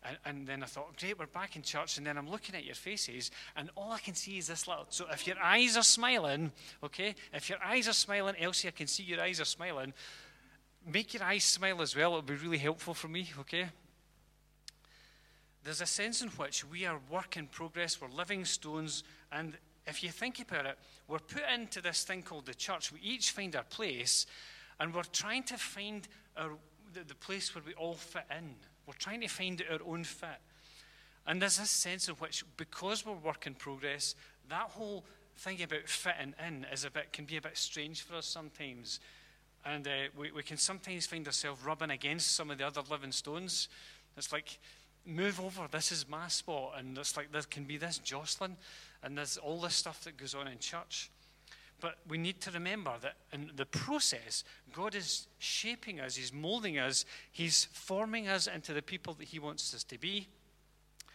[0.06, 1.98] and, and, then I thought, great, we're back in church.
[1.98, 4.86] And then I'm looking at your faces, and all I can see is this little.
[4.90, 8.86] So if your eyes are smiling, okay, if your eyes are smiling, Elsie, I can
[8.86, 9.92] see your eyes are smiling.
[10.86, 12.10] Make your eyes smile as well.
[12.10, 13.66] It'll be really helpful for me, okay?
[15.64, 20.02] There's a sense in which we are work in progress, we're living stones, and if
[20.02, 22.92] you think about it, we're put into this thing called the church.
[22.92, 24.26] We each find our place,
[24.78, 26.50] and we're trying to find our,
[26.92, 28.54] the, the place where we all fit in.
[28.86, 30.40] We're trying to find our own fit.
[31.26, 34.14] And there's this sense in which, because we're work in progress,
[34.48, 35.04] that whole
[35.38, 39.00] thing about fitting in is a bit, can be a bit strange for us sometimes.
[39.64, 43.10] And uh, we, we can sometimes find ourselves rubbing against some of the other living
[43.10, 43.68] stones.
[44.16, 44.58] It's like,
[45.04, 46.74] move over, this is my spot.
[46.78, 48.56] And it's like there can be this jostling,
[49.02, 51.10] and there's all this stuff that goes on in church.
[51.80, 56.78] But we need to remember that in the process, God is shaping us, He's molding
[56.78, 60.28] us, He's forming us into the people that He wants us to be.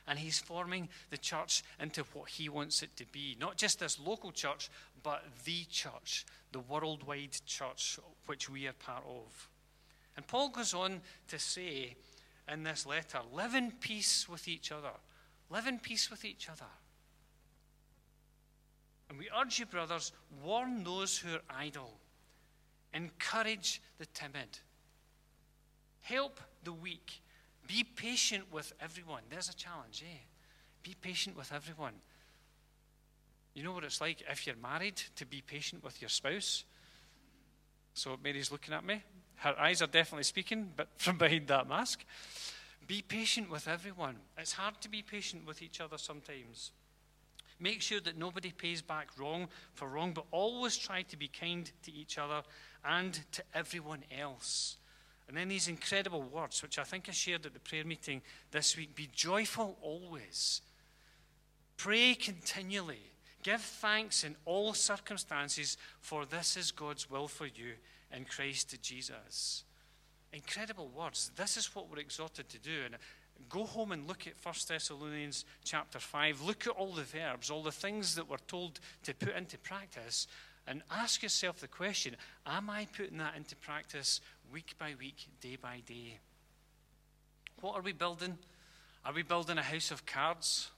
[0.08, 3.36] And He's forming the church into what He wants it to be.
[3.40, 4.70] Not just this local church,
[5.02, 9.50] but the church, the worldwide church, which we are part of.
[10.16, 11.96] And Paul goes on to say
[12.52, 14.92] in this letter live in peace with each other.
[15.50, 16.66] Live in peace with each other.
[19.12, 21.98] And we urge you, brothers, warn those who are idle,
[22.94, 24.60] encourage the timid,
[26.00, 27.22] help the weak,
[27.68, 29.24] be patient with everyone.
[29.30, 30.20] There's a challenge, eh?
[30.82, 31.92] Be patient with everyone.
[33.54, 36.64] You know what it's like if you're married to be patient with your spouse?
[37.94, 39.04] So Mary's looking at me.
[39.36, 42.06] Her eyes are definitely speaking, but from behind that mask.
[42.88, 44.16] Be patient with everyone.
[44.38, 46.72] It's hard to be patient with each other sometimes.
[47.62, 51.72] Make sure that nobody pays back wrong for wrong, but always try to be kind
[51.84, 52.42] to each other
[52.84, 54.78] and to everyone else.
[55.28, 58.76] And then these incredible words, which I think I shared at the prayer meeting this
[58.76, 60.62] week be joyful always,
[61.78, 63.12] pray continually,
[63.44, 67.74] give thanks in all circumstances, for this is God's will for you
[68.12, 69.66] in Christ Jesus.
[70.34, 71.32] Incredible words.
[71.36, 72.82] This is what we're exhorted to do.
[72.86, 72.96] And
[73.50, 76.42] go home and look at 1 Thessalonians chapter 5.
[76.42, 80.28] Look at all the verbs, all the things that we're told to put into practice,
[80.68, 85.58] and ask yourself the question Am I putting that into practice week by week, day
[85.62, 86.20] by day?
[87.62, 88.38] What are we building?
[89.06, 90.70] Are we building a house of cards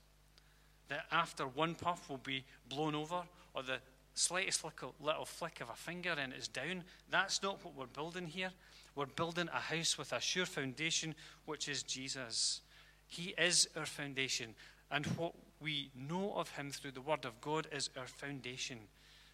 [0.88, 3.24] that after one puff will be blown over,
[3.54, 3.80] or the
[4.14, 6.84] slightest little, little flick of a finger and it's down?
[7.10, 8.52] That's not what we're building here.
[8.96, 12.62] We're building a house with a sure foundation, which is Jesus.
[13.08, 14.56] He is our foundation,
[14.92, 18.78] and what we know of Him through the Word of God is our foundation.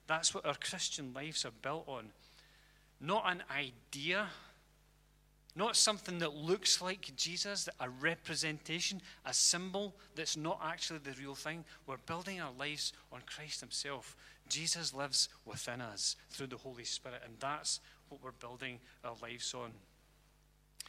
[0.08, 2.08] That's what our Christian lives are built on.
[3.02, 4.28] Not an idea,
[5.56, 11.36] not something that looks like Jesus, a representation, a symbol that's not actually the real
[11.36, 11.64] thing.
[11.86, 14.16] We're building our lives on Christ Himself.
[14.48, 19.54] Jesus lives within us through the Holy Spirit, and that's what we're building our lives
[19.54, 19.72] on.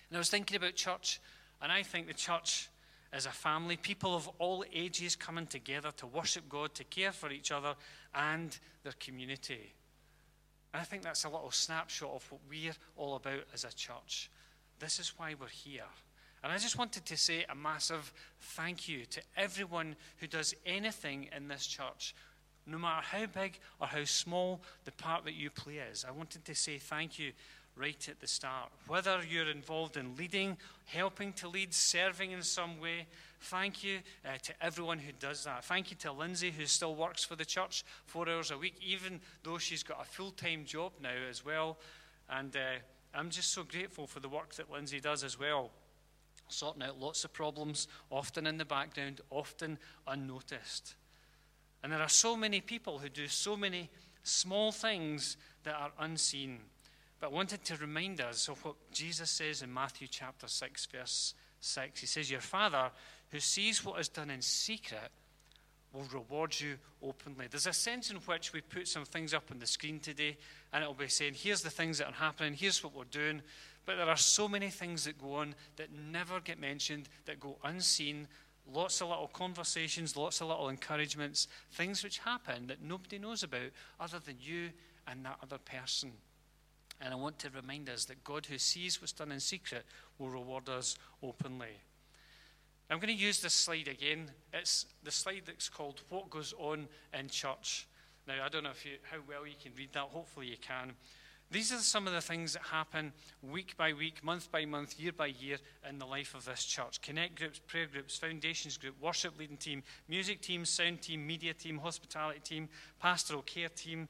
[0.08, 1.20] And I was thinking about church,
[1.62, 2.68] and I think the church
[3.12, 7.30] is a family, people of all ages coming together to worship God, to care for
[7.30, 7.74] each other
[8.14, 9.72] and their community.
[10.72, 14.30] And I think that's a little snapshot of what we're all about as a church.
[14.78, 15.84] This is why we're here.
[16.42, 21.28] And I just wanted to say a massive thank you to everyone who does anything
[21.36, 22.14] in this church,
[22.70, 26.04] no matter how big or how small the part that you play is.
[26.06, 27.32] I wanted to say thank you
[27.76, 28.70] right at the start.
[28.86, 30.56] Whether you're involved in leading,
[30.86, 33.06] helping to lead, serving in some way,
[33.40, 35.64] thank you uh, to everyone who does that.
[35.64, 39.20] Thank you to Lindsay, who still works for the church four hours a week, even
[39.42, 41.78] though she's got a full time job now as well.
[42.28, 42.80] And uh,
[43.14, 45.70] I'm just so grateful for the work that Lindsay does as well.
[46.48, 50.94] Sorting out lots of problems, often in the background, often unnoticed.
[51.82, 53.88] And there are so many people who do so many
[54.22, 56.58] small things that are unseen.
[57.20, 61.34] But I wanted to remind us of what Jesus says in Matthew chapter 6, verse
[61.60, 62.00] 6.
[62.00, 62.90] He says, Your Father,
[63.30, 65.10] who sees what is done in secret,
[65.92, 67.46] will reward you openly.
[67.50, 70.36] There's a sense in which we put some things up on the screen today,
[70.72, 73.42] and it'll be saying, Here's the things that are happening, here's what we're doing.
[73.86, 77.56] But there are so many things that go on that never get mentioned, that go
[77.64, 78.28] unseen.
[78.72, 83.70] Lots of little conversations, lots of little encouragements, things which happen that nobody knows about
[83.98, 84.70] other than you
[85.06, 86.12] and that other person.
[87.00, 89.84] And I want to remind us that God, who sees what's done in secret,
[90.18, 91.80] will reward us openly.
[92.90, 94.30] I'm going to use this slide again.
[94.52, 97.86] It's the slide that's called What Goes On in Church.
[98.26, 100.02] Now, I don't know if you, how well you can read that.
[100.02, 100.92] Hopefully, you can.
[101.52, 105.10] These are some of the things that happen week by week, month by month, year
[105.10, 105.56] by year
[105.88, 107.02] in the life of this church.
[107.02, 111.78] Connect groups, prayer groups, foundations group, worship leading team, music team, sound team, media team,
[111.78, 112.68] hospitality team,
[113.00, 114.08] pastoral care team,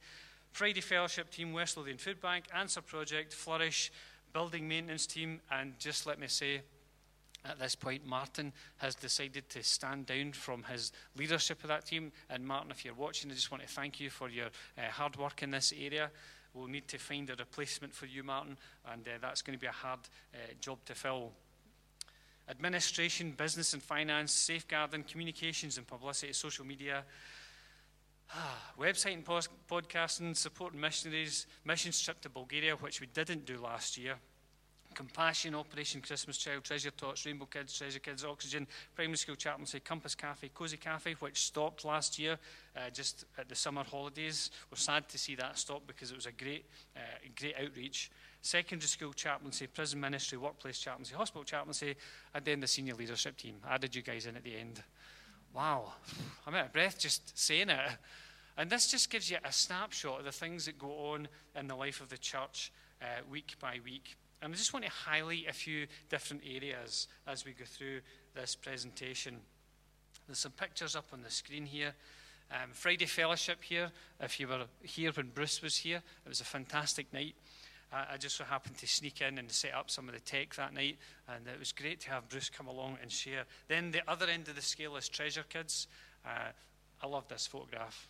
[0.51, 3.91] Friday Fellowship Team, West Lothian Food Bank, Answer Project, Flourish,
[4.33, 6.61] Building Maintenance Team, and just let me say,
[7.43, 12.11] at this point, Martin has decided to stand down from his leadership of that team.
[12.29, 15.15] And Martin, if you're watching, I just want to thank you for your uh, hard
[15.15, 16.11] work in this area.
[16.53, 18.57] We'll need to find a replacement for you, Martin,
[18.91, 20.01] and uh, that's going to be a hard
[20.33, 21.31] uh, job to fill.
[22.49, 27.03] Administration, business and finance, safeguarding, communications and publicity, social media,
[28.79, 29.25] website and
[29.69, 34.15] podcasting, supporting missionaries, mission trip to Bulgaria, which we didn't do last year.
[34.93, 40.15] Compassion, Operation Christmas Child, Treasure Tots, Rainbow Kids, Treasure Kids, Oxygen, Primary School Chaplaincy, Compass
[40.15, 42.37] Cafe, Cozy Cafe, which stopped last year
[42.75, 44.51] uh, just at the summer holidays.
[44.69, 46.65] We're sad to see that stop because it was a great,
[46.95, 46.99] uh,
[47.39, 48.11] great outreach.
[48.41, 51.95] Secondary School Chaplaincy, Prison Ministry, Workplace Chaplaincy, Hospital Chaplaincy,
[52.33, 53.55] and then the Senior Leadership Team.
[53.69, 54.81] Added you guys in at the end.
[55.53, 55.93] Wow,
[56.47, 57.79] I'm out of breath just saying it.
[58.57, 61.75] And this just gives you a snapshot of the things that go on in the
[61.75, 62.71] life of the church
[63.01, 64.15] uh, week by week.
[64.41, 68.01] And I just want to highlight a few different areas as we go through
[68.33, 69.37] this presentation.
[70.27, 71.93] There's some pictures up on the screen here.
[72.51, 76.45] Um, Friday Fellowship here, if you were here when Bruce was here, it was a
[76.45, 77.35] fantastic night.
[77.93, 80.73] I just so happened to sneak in and set up some of the tech that
[80.73, 83.43] night, and it was great to have Bruce come along and share.
[83.67, 85.87] Then the other end of the scale is Treasure Kids.
[86.25, 86.51] Uh,
[87.03, 88.07] I love this photograph.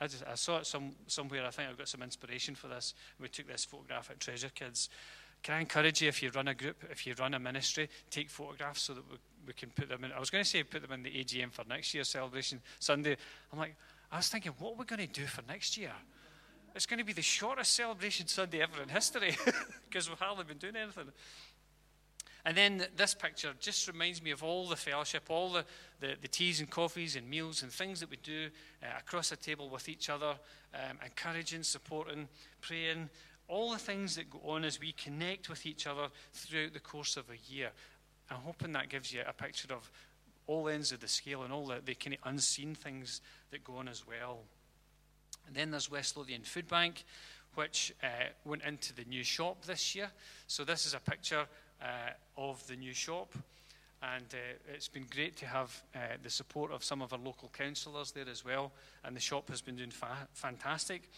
[0.00, 1.46] I, just, I saw it some, somewhere.
[1.46, 2.94] I think I've got some inspiration for this.
[3.20, 4.88] We took this photograph at Treasure Kids.
[5.42, 8.30] Can I encourage you, if you run a group, if you run a ministry, take
[8.30, 9.16] photographs so that we,
[9.46, 10.12] we can put them in.
[10.12, 13.16] I was going to say put them in the AGM for next year's celebration Sunday.
[13.52, 13.74] I'm like,
[14.10, 15.92] I was thinking, what are we going to do for next year?
[16.74, 19.36] It's going to be the shortest celebration Sunday ever in history
[19.88, 21.10] because we've hardly been doing anything.
[22.44, 25.64] And then this picture just reminds me of all the fellowship, all the,
[26.00, 28.48] the, the teas and coffees and meals and things that we do
[28.82, 30.34] uh, across the table with each other,
[30.74, 32.28] um, encouraging, supporting,
[32.60, 33.10] praying,
[33.48, 37.16] all the things that go on as we connect with each other throughout the course
[37.16, 37.70] of a year.
[38.30, 39.90] I'm hoping that gives you a picture of
[40.46, 43.20] all ends of the scale and all the, the kind of unseen things
[43.50, 44.40] that go on as well.
[45.46, 47.04] And then there's West Lothian Food Bank,
[47.54, 48.06] which uh,
[48.44, 50.10] went into the new shop this year.
[50.46, 51.44] So this is a picture
[51.80, 51.86] uh,
[52.36, 53.34] of the new shop.
[54.02, 57.50] And uh, it's been great to have uh, the support of some of our local
[57.56, 58.72] councillors there as well.
[59.04, 61.08] And the shop has been doing fa- fantastic.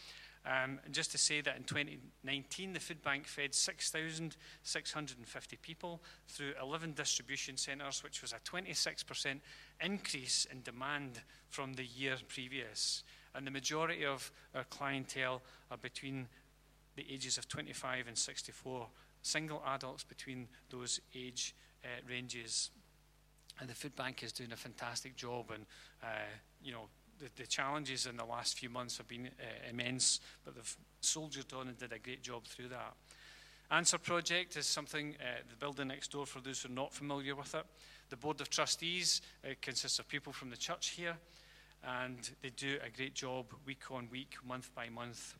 [0.46, 6.52] Um, and just to say that in 2019, the food bank fed 6,650 people through
[6.60, 9.40] 11 distribution centres, which was a 26%
[9.80, 13.04] increase in demand from the year previous.
[13.34, 15.40] And the majority of our clientele
[15.70, 16.28] are between
[16.96, 18.86] the ages of 25 and 64,
[19.22, 22.70] single adults between those age uh, ranges.
[23.60, 25.64] And the food bank is doing a fantastic job, and
[26.02, 26.06] uh,
[26.62, 26.88] you know
[27.24, 31.52] the, the, challenges in the last few months have been uh, immense, but they've soldiered
[31.54, 32.94] on and did a great job through that.
[33.70, 37.34] Answer Project is something, uh, the building next door, for those who are not familiar
[37.34, 37.64] with it.
[38.10, 41.16] The Board of Trustees uh, consists of people from the church here,
[41.82, 45.34] and they do a great job week on week, month by month.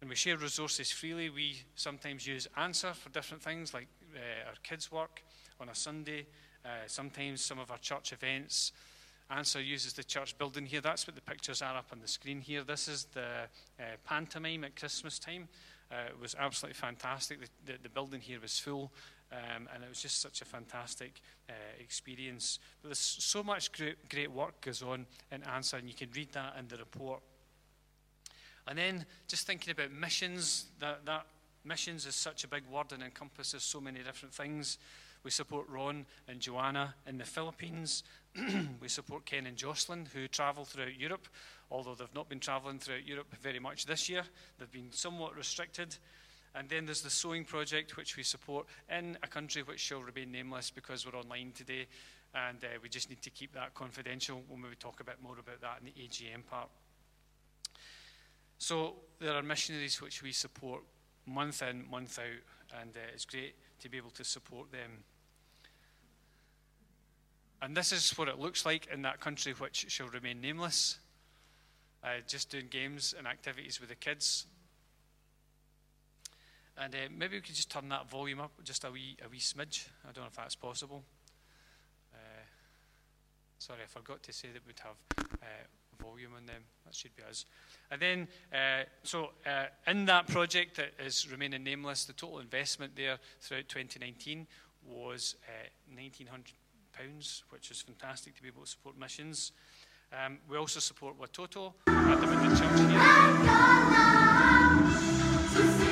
[0.00, 1.30] And we share resources freely.
[1.30, 3.86] We sometimes use Answer for different things, like
[4.16, 5.22] uh, our kids' work
[5.60, 6.26] on a Sunday,
[6.64, 8.72] uh, sometimes some of our church events.
[9.30, 10.80] Answer uses the church building here.
[10.80, 12.64] That's what the pictures are up on the screen here.
[12.64, 13.46] This is the
[13.78, 15.48] uh, pantomime at Christmas time.
[15.90, 17.38] Uh, it was absolutely fantastic.
[17.40, 18.90] The, the, the building here was full,
[19.30, 22.58] um, and it was just such a fantastic uh, experience.
[22.82, 26.32] But there's so much great, great work goes on in Answer, and you can read
[26.32, 27.20] that in the report.
[28.66, 31.26] And then just thinking about missions, that, that
[31.64, 34.78] missions is such a big word and encompasses so many different things.
[35.22, 38.04] We support Ron and Joanna in the Philippines.
[38.80, 41.26] we support Ken and Jocelyn, who travel throughout Europe,
[41.70, 44.22] although they've not been traveling throughout Europe very much this year.
[44.58, 45.96] They've been somewhat restricted.
[46.54, 50.32] And then there's the sewing project, which we support in a country which shall remain
[50.32, 51.86] nameless because we're online today.
[52.34, 55.38] And uh, we just need to keep that confidential when we talk a bit more
[55.38, 56.68] about that in the AGM part.
[58.58, 60.82] So there are missionaries which we support
[61.26, 65.04] month in, month out, and uh, it's great to be able to support them.
[67.62, 70.98] And this is what it looks like in that country which shall remain nameless.
[72.02, 74.46] Uh, just doing games and activities with the kids.
[76.78, 79.38] And uh, maybe we could just turn that volume up just a wee, a wee
[79.38, 79.86] smidge.
[80.04, 81.02] I don't know if that's possible.
[82.14, 82.42] Uh,
[83.58, 84.96] sorry, I forgot to say that we'd have
[85.42, 85.46] uh,
[86.02, 86.62] volume on them.
[86.86, 87.44] That should be us.
[87.90, 92.96] And then, uh, so uh, in that project that is remaining nameless, the total investment
[92.96, 94.46] there throughout 2019
[94.86, 95.36] was
[95.94, 96.52] £1,900
[96.92, 99.52] pounds, which is fantastic to be able to support missions.
[100.12, 102.80] Um, we also support Watoto at the Window Church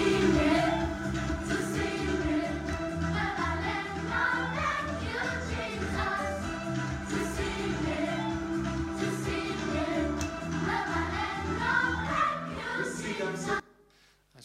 [0.03, 0.08] here.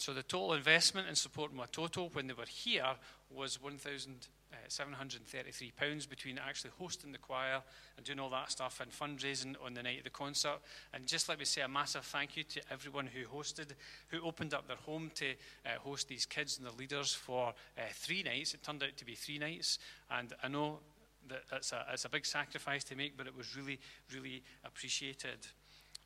[0.04, 2.84] So the total investment in supporting Watoto when they were here
[3.30, 4.28] was 1,000
[4.68, 7.62] £733 between actually hosting the choir
[7.96, 10.58] and doing all that stuff and fundraising on the night of the concert.
[10.92, 13.72] And just let me say a massive thank you to everyone who hosted,
[14.08, 15.30] who opened up their home to
[15.64, 18.52] uh, host these kids and the leaders for uh, three nights.
[18.52, 19.78] It turned out to be three nights.
[20.10, 20.80] And I know
[21.28, 23.80] that it's a, it's a big sacrifice to make, but it was really,
[24.14, 25.46] really appreciated.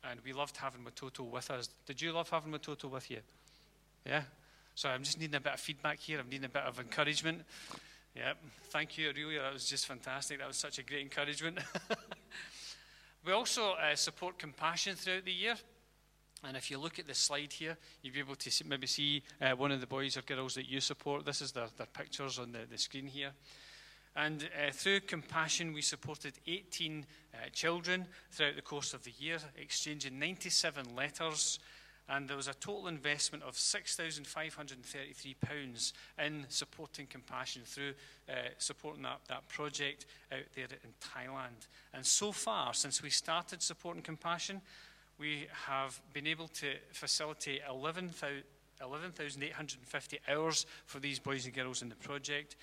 [0.09, 1.67] And we loved having Watoto with us.
[1.85, 3.19] Did you love having Watoto with you?
[4.09, 4.23] Yeah?
[4.73, 6.19] So I'm just needing a bit of feedback here.
[6.19, 7.43] I'm needing a bit of encouragement.
[8.15, 8.33] Yeah,
[8.71, 9.43] Thank you, Aurelia.
[9.43, 10.39] That was just fantastic.
[10.39, 11.59] That was such a great encouragement.
[13.25, 15.55] we also uh, support compassion throughout the year.
[16.43, 19.21] And if you look at the slide here, you'll be able to see, maybe see
[19.39, 21.23] uh, one of the boys or girls that you support.
[21.23, 23.31] This is their, their pictures on the, the screen here.
[24.15, 29.37] And uh, through Compassion, we supported 18 uh, children throughout the course of the year,
[29.55, 31.59] exchanging 97 letters
[32.09, 35.93] and there was a total investment of £6,533
[36.25, 37.93] in supporting Compassion through
[38.27, 41.67] uh, supporting that, that project out there in Thailand.
[41.93, 44.61] And so far, since we started supporting Compassion,
[45.19, 51.89] we have been able to facilitate 11,850 11, hours for these boys and girls in
[51.89, 52.55] the project.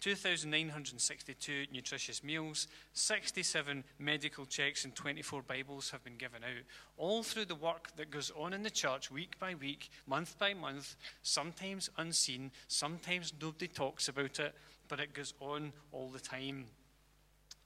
[0.00, 6.64] 2,962 nutritious meals, 67 medical checks, and 24 Bibles have been given out.
[6.96, 10.54] All through the work that goes on in the church week by week, month by
[10.54, 14.54] month, sometimes unseen, sometimes nobody talks about it,
[14.88, 16.66] but it goes on all the time.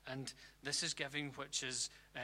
[0.06, 0.32] And
[0.62, 2.20] this is giving which is uh,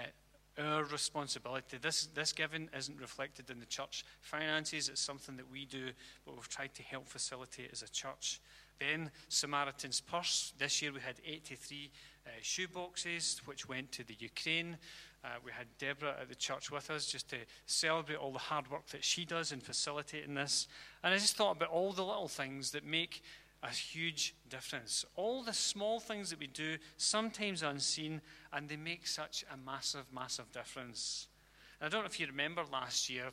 [0.59, 1.79] our responsibility.
[1.81, 4.89] This, this giving isn't reflected in the church finances.
[4.89, 5.91] It's something that we do,
[6.25, 8.41] but we've tried to help facilitate as a church.
[8.81, 10.55] Then Samaritan's Purse.
[10.59, 11.91] This year we had 83
[12.27, 14.79] uh, shoe boxes, which went to the Ukraine.
[15.23, 18.71] Uh, we had Deborah at the church with us just to celebrate all the hard
[18.71, 20.67] work that she does in facilitating this.
[21.05, 23.23] And I just thought about all the little things that make
[23.63, 25.05] a huge difference.
[25.17, 28.23] All the small things that we do, sometimes unseen,
[28.53, 31.29] and they make such a massive, massive difference.
[31.81, 33.31] And I don't know if you remember last year,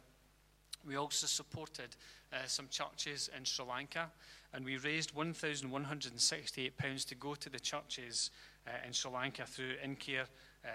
[0.88, 1.95] we also supported
[2.31, 4.09] uh, some churches in Sri Lanka,
[4.53, 8.31] and we raised £1,168 to go to the churches
[8.65, 10.27] uh, in Sri Lanka through InCare,
[10.65, 10.69] uh,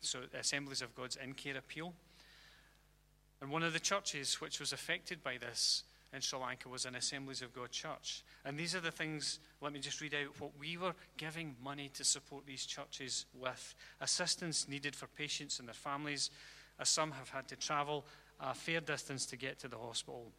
[0.00, 1.92] so Assemblies of God's InCare appeal.
[3.40, 5.84] And one of the churches which was affected by this
[6.14, 8.22] in Sri Lanka was an Assemblies of God church.
[8.44, 11.90] And these are the things, let me just read out what we were giving money
[11.94, 16.30] to support these churches with assistance needed for patients and their families,
[16.78, 18.04] as some have had to travel
[18.40, 20.32] a fair distance to get to the hospital.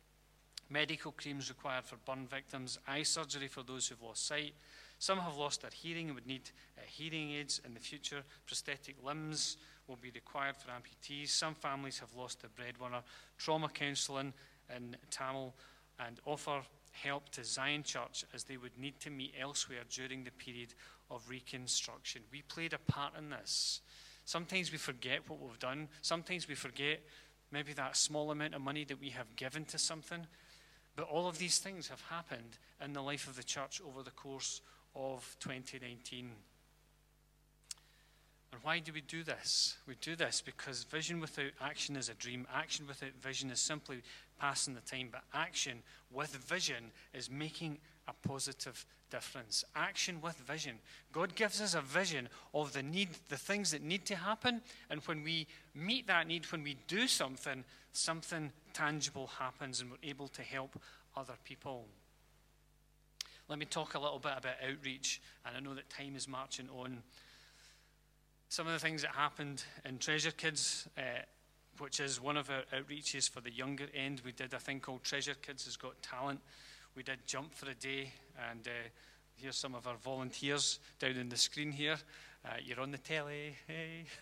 [0.70, 4.54] Medical creams required for burn victims, eye surgery for those who've lost sight.
[5.00, 8.24] Some have lost their hearing and would need uh, hearing aids in the future.
[8.46, 11.30] Prosthetic limbs will be required for amputees.
[11.30, 13.02] Some families have lost their breadwinner.
[13.38, 14.34] Trauma counselling
[14.76, 15.54] in Tamil
[16.00, 20.32] and offer help to Zion Church as they would need to meet elsewhere during the
[20.32, 20.74] period
[21.12, 22.22] of reconstruction.
[22.32, 23.82] We played a part in this.
[24.26, 25.89] Sometimes we forget what we've done.
[26.02, 27.02] Sometimes we forget
[27.54, 30.26] maybe that small amount of money that we have given to something.
[30.95, 34.12] But all of these things have happened in the life of the church over the
[34.12, 34.62] course
[34.95, 36.32] of 2019.
[38.51, 39.78] And why do we do this?
[39.88, 42.45] We do this because vision without action is a dream.
[42.54, 44.01] Action without vision is simply
[44.39, 45.10] passing the time.
[45.12, 45.82] But action
[46.12, 49.64] with vision is making a positive difference.
[49.76, 50.80] Action with vision.
[51.12, 54.62] God gives us a vision of the need, the things that need to happen.
[54.89, 60.10] And when we meet that need, when we do something, something tangible happens and we're
[60.10, 60.80] able to help
[61.16, 61.86] other people.
[63.49, 65.22] Let me talk a little bit about outreach.
[65.45, 67.04] And I know that time is marching on.
[68.49, 71.01] Some of the things that happened in Treasure Kids, uh,
[71.80, 75.04] which is one of our outreaches for the younger end, we did a thing called
[75.04, 76.39] Treasure Kids Has Got Talent.
[76.96, 78.12] We did Jump for a Day,
[78.52, 78.72] and uh,
[79.36, 81.98] here's some of our volunteers down in the screen here.
[82.46, 84.06] Uh, you're on the telly, hey.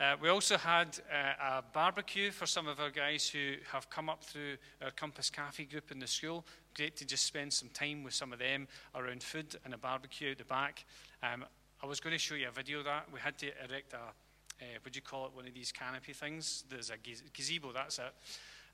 [0.00, 4.08] Uh, we also had uh, a barbecue for some of our guys who have come
[4.08, 6.46] up through our Compass Cafe group in the school.
[6.76, 10.30] Great to just spend some time with some of them around food and a barbecue
[10.30, 10.84] at the back.
[11.20, 11.44] Um,
[11.82, 13.06] I was going to show you a video of that.
[13.12, 16.62] We had to erect a, uh, would you call it one of these canopy things?
[16.70, 16.96] There's a
[17.36, 18.14] gazebo, that's it.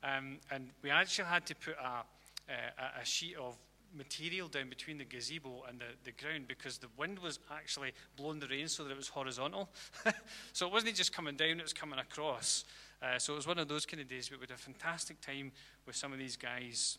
[0.03, 2.03] Um, and we actually had to put a,
[2.49, 3.55] a, a sheet of
[3.95, 8.39] material down between the gazebo and the, the ground because the wind was actually blowing
[8.39, 9.69] the rain so that it was horizontal.
[10.53, 12.65] so it wasn't just coming down, it was coming across.
[13.01, 14.29] Uh, so it was one of those kind of days.
[14.31, 15.51] We had a fantastic time
[15.85, 16.97] with some of these guys.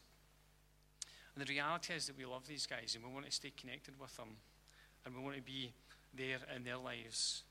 [1.34, 3.94] And the reality is that we love these guys and we want to stay connected
[4.00, 4.36] with them.
[5.04, 5.72] And we want to be
[6.16, 7.42] there in their lives.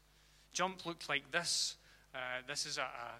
[0.53, 1.75] Jump looked like this.
[2.13, 3.11] Uh, this is a, a,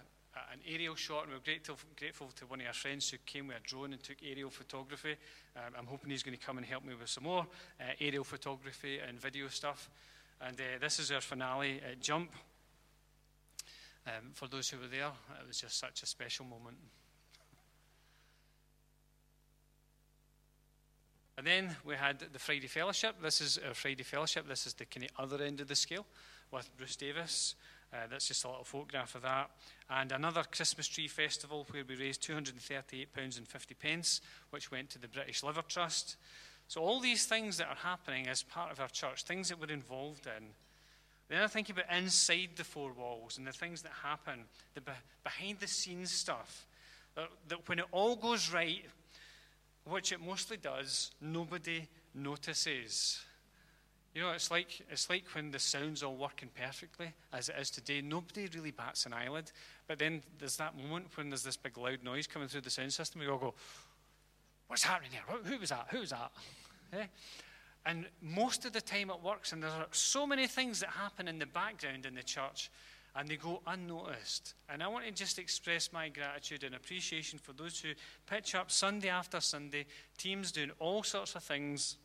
[0.52, 3.56] an aerial shot, and we're grateful, grateful to one of our friends who came with
[3.56, 5.16] a drone and took aerial photography.
[5.56, 7.46] Um, I'm hoping he's going to come and help me with some more
[7.80, 9.90] uh, aerial photography and video stuff.
[10.40, 12.30] And uh, this is our finale at Jump.
[14.06, 15.10] Um, for those who were there,
[15.40, 16.76] it was just such a special moment.
[21.38, 23.16] And then we had the Friday Fellowship.
[23.20, 24.48] This is our Friday Fellowship.
[24.48, 26.06] This is the kind of other end of the scale
[26.50, 27.56] with Bruce Davis.
[27.92, 29.50] Uh, that's just a little photograph of that.
[29.88, 34.20] And another Christmas tree festival where we raised £238.50,
[34.50, 36.16] which went to the British Liver Trust.
[36.68, 39.70] So, all these things that are happening as part of our church, things that we're
[39.70, 40.48] involved in.
[41.28, 44.82] Then I think about inside the four walls and the things that happen, the
[45.24, 46.66] behind the scenes stuff.
[47.14, 48.84] That, that when it all goes right,
[49.84, 53.24] which it mostly does, nobody notices.
[54.16, 57.68] You know, it's like, it's like when the sound's all working perfectly, as it is
[57.68, 58.00] today.
[58.00, 59.52] Nobody really bats an eyelid.
[59.86, 62.94] But then there's that moment when there's this big loud noise coming through the sound
[62.94, 63.20] system.
[63.20, 63.52] We all go,
[64.68, 65.20] What's happening here?
[65.44, 65.88] Who was that?
[65.90, 66.32] Who was that?
[66.94, 67.04] Yeah?
[67.84, 71.28] And most of the time it works, and there are so many things that happen
[71.28, 72.70] in the background in the church
[73.14, 74.54] and they go unnoticed.
[74.70, 77.90] And I want to just express my gratitude and appreciation for those who
[78.26, 79.86] pitch up Sunday after Sunday,
[80.18, 81.96] teams doing all sorts of things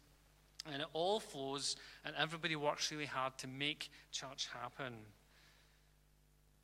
[0.65, 4.93] And it all flows, and everybody works really hard to make church happen.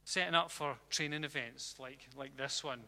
[0.04, 2.82] Setting up for training events like, like this one.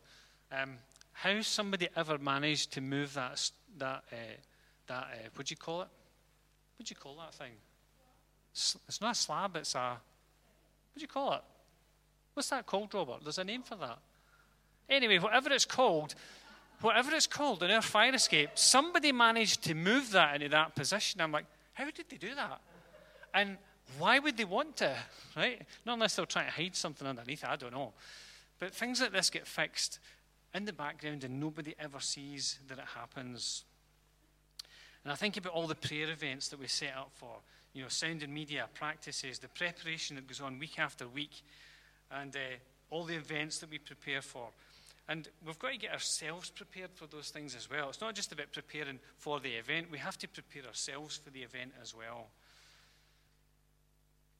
[0.51, 0.78] Um,
[1.14, 4.16] how somebody ever managed to move that, that, uh,
[4.88, 5.88] that uh, what do you call it?
[6.78, 7.53] What do you call that thing?
[8.53, 11.41] It's not a slab, it's a, what do you call it?
[12.34, 13.24] What's that called, Robert?
[13.24, 13.99] There's a name for that.
[14.89, 16.16] Anyway, whatever it's called,
[16.82, 21.21] whatever it's called an air fire escape, somebody managed to move that into that position.
[21.21, 22.61] I'm like, how did they do that?
[23.34, 23.57] And
[23.97, 24.95] why would they want to,
[25.36, 25.61] right?
[25.86, 27.93] Not unless they're trying to hide something underneath I don't know.
[28.59, 29.99] But things like this get fixed
[30.53, 33.63] in the background and nobody ever sees that it happens.
[35.03, 37.38] And I think about all the prayer events that we set up for,
[37.73, 41.41] you know, sound and media practices, the preparation that goes on week after week,
[42.11, 42.39] and uh,
[42.89, 44.49] all the events that we prepare for.
[45.10, 47.89] And we've got to get ourselves prepared for those things as well.
[47.89, 51.41] It's not just about preparing for the event, we have to prepare ourselves for the
[51.41, 52.28] event as well.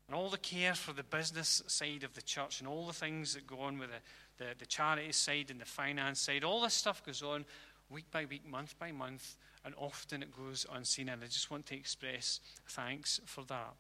[0.08, 3.34] And all the care for the business side of the church and all the things
[3.34, 6.76] that go on with the, the, the charity side and the finance side, all this
[6.76, 7.46] stuff goes on
[7.90, 11.10] week by week, month by month, and often it goes unseen.
[11.10, 13.74] And I just want to express thanks for that.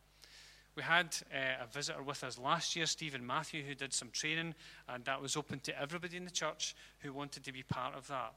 [0.79, 4.55] We had uh, a visitor with us last year, Stephen Matthew, who did some training,
[4.87, 8.07] and that was open to everybody in the church who wanted to be part of
[8.07, 8.31] that.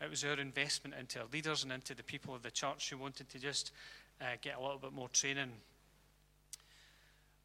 [0.00, 2.96] It was our investment into our leaders and into the people of the church who
[2.96, 3.72] wanted to just
[4.22, 5.50] uh, get a little bit more training.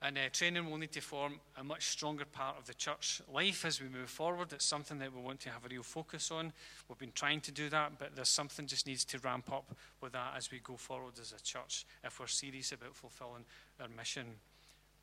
[0.01, 3.65] And uh, training will need to form a much stronger part of the church life
[3.65, 4.53] as we move forward.
[4.53, 6.53] It's something that we want to have a real focus on.
[6.87, 10.11] We've been trying to do that, but there's something just needs to ramp up with
[10.13, 13.45] that as we go forward as a church if we're serious about fulfilling
[13.81, 14.25] our mission.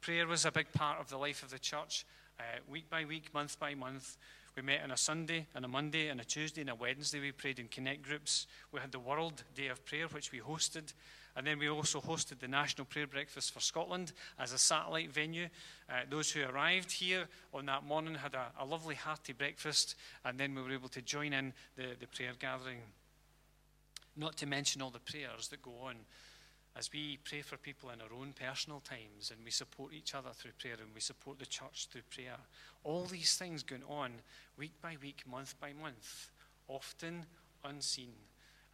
[0.00, 2.06] Prayer was a big part of the life of the church.
[2.38, 4.16] Uh, week by week, month by month,
[4.56, 7.18] we met on a Sunday, and a Monday, and a Tuesday, and a Wednesday.
[7.18, 8.46] We prayed in connect groups.
[8.70, 10.92] We had the World Day of Prayer, which we hosted.
[11.36, 15.48] And then we also hosted the National Prayer Breakfast for Scotland as a satellite venue.
[15.88, 20.38] Uh, those who arrived here on that morning had a, a, lovely hearty breakfast, and
[20.38, 22.78] then we were able to join in the, the prayer gathering.
[24.16, 25.96] Not to mention all the prayers that go on
[26.76, 30.30] as we pray for people in our own personal times and we support each other
[30.32, 32.36] through prayer and we support the church through prayer.
[32.82, 34.12] All these things going on
[34.58, 36.30] week by week, month by month,
[36.66, 37.26] often
[37.64, 38.12] unseen.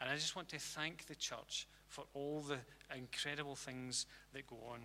[0.00, 2.58] And I just want to thank the church for all the
[2.96, 4.78] incredible things that go on.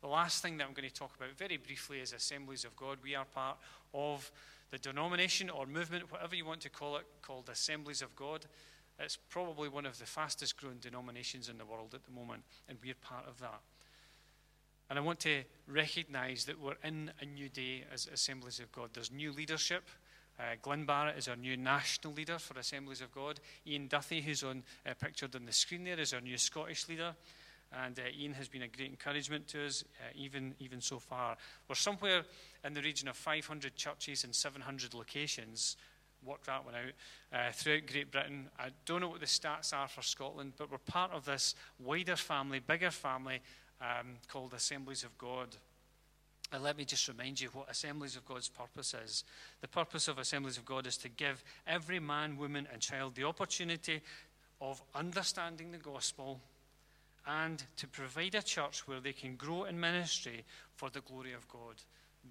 [0.00, 2.98] The last thing that I'm going to talk about very briefly is Assemblies of God.
[3.02, 3.58] We are part
[3.92, 4.30] of
[4.70, 8.46] the denomination or movement, whatever you want to call it, called Assemblies of God.
[8.98, 12.78] It's probably one of the fastest growing denominations in the world at the moment, and
[12.82, 13.60] we're part of that.
[14.88, 18.90] And I want to recognize that we're in a new day as Assemblies of God.
[18.92, 19.88] There's new leadership.
[20.38, 23.40] Uh, Glenn Barrett is our new national leader for Assemblies of God.
[23.66, 27.14] Ian Duthie, who's on uh, pictured on the screen there, is our new Scottish leader.
[27.72, 31.36] And uh, Ian has been a great encouragement to us, uh, even, even so far.
[31.68, 32.22] We're somewhere
[32.64, 35.76] in the region of 500 churches and 700 locations
[36.24, 38.48] work that one out uh, throughout Great Britain.
[38.58, 42.16] I don't know what the stats are for Scotland, but we're part of this wider
[42.16, 43.40] family, bigger family
[43.80, 45.56] um, called Assemblies of God.
[46.54, 49.24] And let me just remind you what Assemblies of God's purpose is.
[49.60, 53.24] The purpose of Assemblies of God is to give every man, woman, and child the
[53.24, 54.00] opportunity
[54.60, 56.38] of understanding the gospel
[57.26, 60.44] and to provide a church where they can grow in ministry
[60.76, 61.74] for the glory of God.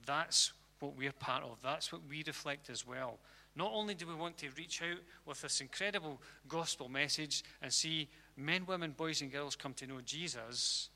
[0.05, 1.57] That's what we're part of.
[1.61, 3.19] That's what we reflect as well.
[3.57, 8.07] Not only do we want to reach out with this incredible gospel message and see
[8.38, 10.88] men, women, boys, and girls come to know Jesus,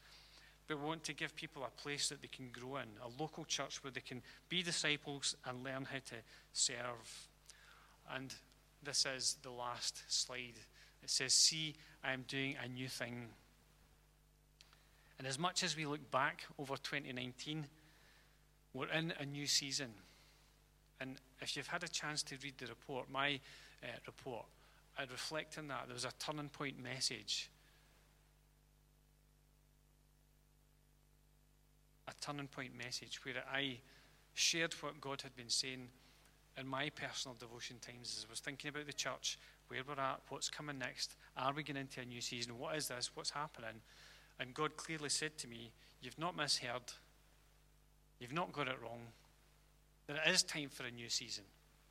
[0.67, 3.45] but we want to give people a place that they can grow in, a local
[3.45, 6.15] church where they can be disciples and learn how to
[6.51, 7.27] serve.
[8.13, 8.33] And
[8.83, 10.59] this is the last slide.
[11.01, 13.27] It says, See, I am doing a new thing.
[15.17, 17.65] And as much as we look back over 2019,
[18.73, 19.93] we're in a new season.
[20.99, 23.39] And if you've had a chance to read the report, my
[23.83, 24.45] uh, report,
[24.97, 25.83] I'd reflect on that.
[25.87, 27.49] There was a turning point message.
[32.07, 33.77] A turning point message where I
[34.33, 35.87] shared what God had been saying
[36.57, 39.37] in my personal devotion times as I was thinking about the church,
[39.67, 42.87] where we're at, what's coming next, are we going into a new season, what is
[42.87, 43.81] this, what's happening?
[44.39, 46.93] And God clearly said to me, You've not misheard,
[48.19, 49.01] you've not got it wrong,
[50.07, 51.43] it is time for a new season.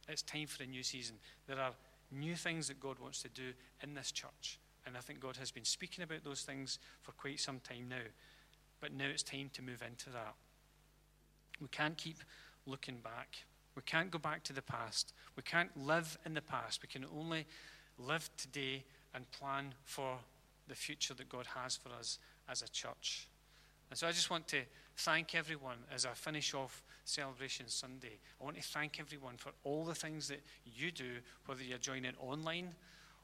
[0.09, 1.17] It's time for a new season.
[1.47, 1.73] There are
[2.11, 3.53] new things that God wants to do
[3.83, 4.59] in this church.
[4.87, 7.97] And I think God has been speaking about those things for quite some time now.
[8.81, 10.35] But now it's time to move into that.
[11.61, 12.19] We can't keep
[12.67, 13.37] looking back.
[13.75, 15.13] We can't go back to the past.
[15.37, 16.83] We can't live in the past.
[16.83, 17.47] We can only
[17.99, 20.19] live today and plan for
[20.69, 22.19] the future that God has for us
[22.49, 23.29] as a church.
[23.91, 24.63] And so I just want to
[24.97, 28.19] thank everyone as I finish off Celebration Sunday.
[28.41, 32.13] I want to thank everyone for all the things that you do, whether you're joining
[32.19, 32.75] online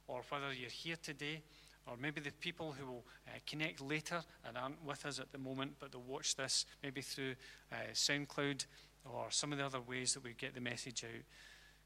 [0.06, 1.42] or whether you're here today,
[1.86, 5.38] or maybe the people who will uh, connect later and aren't with us at the
[5.38, 7.34] moment, but they'll watch this maybe through
[7.72, 8.66] uh, SoundCloud
[9.04, 11.22] or some of the other ways that we get the message out.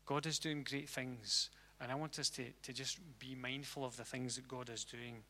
[0.04, 3.96] God is doing great things, and I want us to, to just be mindful of
[3.96, 5.22] the things that God is doing.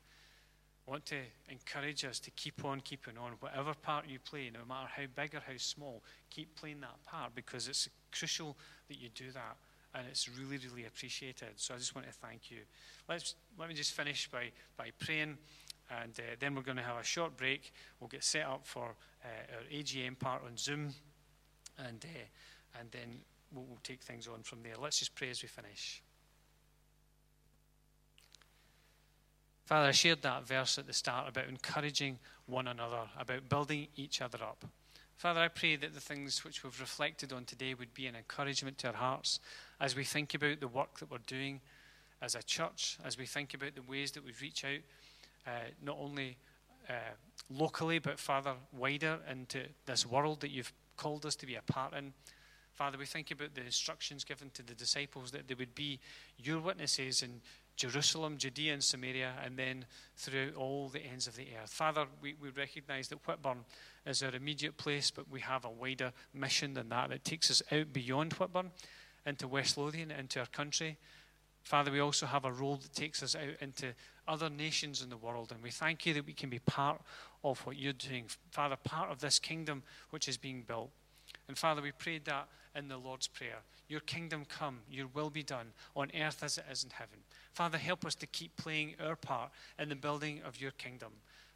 [0.87, 1.17] I want to
[1.49, 3.33] encourage us to keep on keeping on.
[3.41, 7.35] Whatever part you play, no matter how big or how small, keep playing that part
[7.35, 8.57] because it's crucial
[8.89, 9.57] that you do that.
[9.95, 11.49] And it's really, really appreciated.
[11.57, 12.59] So I just want to thank you.
[13.09, 15.39] Let's, let me just finish by, by praying,
[15.91, 17.73] and uh, then we're going to have a short break.
[18.01, 20.93] We'll get set up for uh, our AGM part on Zoom,
[21.79, 23.21] and, uh, and then
[23.53, 24.75] we'll, we'll take things on from there.
[24.81, 26.03] Let's just pray as we finish.
[29.67, 34.21] Father, I shared that verse at the start about encouraging one another, about building each
[34.21, 34.65] other up.
[35.17, 38.79] Father, I pray that the things which we've reflected on today would be an encouragement
[38.79, 39.41] to our hearts
[39.81, 41.61] as we think about the work that we're doing
[42.23, 44.81] as a church, as we think about the ways that we reach out,
[45.47, 46.37] uh, not only
[46.89, 46.93] uh,
[47.51, 51.93] locally, but Father, wider into this world that you've called us to be a part
[51.95, 52.13] in.
[52.73, 55.99] Father, we think about the instructions given to the disciples that they would be
[56.39, 57.41] your witnesses in
[57.77, 59.85] Jerusalem, Judea, and Samaria, and then
[60.17, 61.71] throughout all the ends of the earth.
[61.73, 63.65] Father, we, we recognize that Whitburn
[64.07, 67.63] is our immediate place, but we have a wider mission than that that takes us
[67.71, 68.71] out beyond Whitburn
[69.27, 70.97] into West Lothian, into our country.
[71.63, 73.93] Father, we also have a role that takes us out into
[74.29, 77.01] other nations in the world, and we thank you that we can be part
[77.43, 78.27] of what you're doing.
[78.51, 80.91] Father, part of this kingdom which is being built.
[81.49, 83.59] And Father, we prayed that in the Lord's Prayer.
[83.89, 87.19] Your kingdom come, your will be done on earth as it is in heaven.
[87.53, 91.13] Father, help us to keep playing our part in the building of your kingdom.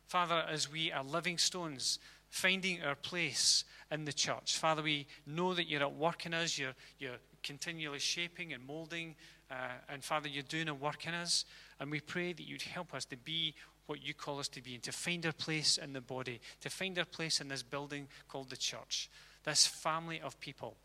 [0.06, 1.98] Father, as we are living stones,
[2.30, 4.56] finding our place in the church.
[4.56, 9.14] Father, we know that you're at work in us, you're, you're continually shaping and molding,
[9.50, 9.54] uh,
[9.88, 11.44] and Father, you're doing a work in us.
[11.78, 13.54] And we pray that you'd help us to be
[13.86, 16.70] what you call us to be and to find our place in the body, to
[16.70, 19.10] find our place in this building called the church,
[19.42, 20.76] this family of people.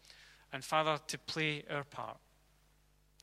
[0.51, 2.17] And Father, to play our part.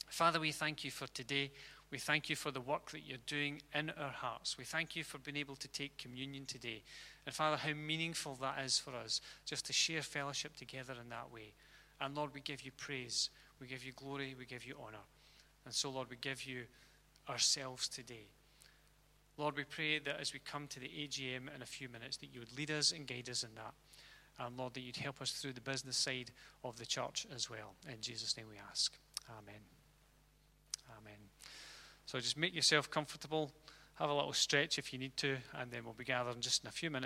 [0.08, 1.50] Father, we thank you for today.
[1.90, 4.56] We thank you for the work that you're doing in our hearts.
[4.56, 6.82] We thank you for being able to take communion today.
[7.26, 11.32] And Father, how meaningful that is for us just to share fellowship together in that
[11.32, 11.54] way.
[12.02, 13.30] And Lord, we give you praise,
[13.60, 15.04] we give you glory, we give you honor.
[15.64, 16.62] And so, Lord, we give you
[17.28, 18.26] ourselves today.
[19.38, 22.34] Lord, we pray that as we come to the AGM in a few minutes, that
[22.34, 23.72] you would lead us and guide us in that.
[24.38, 26.30] And Lord, that you'd help us through the business side
[26.64, 27.74] of the church as well.
[27.88, 28.96] In Jesus' name we ask.
[29.30, 29.60] Amen.
[30.98, 31.18] Amen.
[32.06, 33.52] So just make yourself comfortable,
[33.94, 36.68] have a little stretch if you need to, and then we'll be gathering just in
[36.68, 37.00] a few minutes.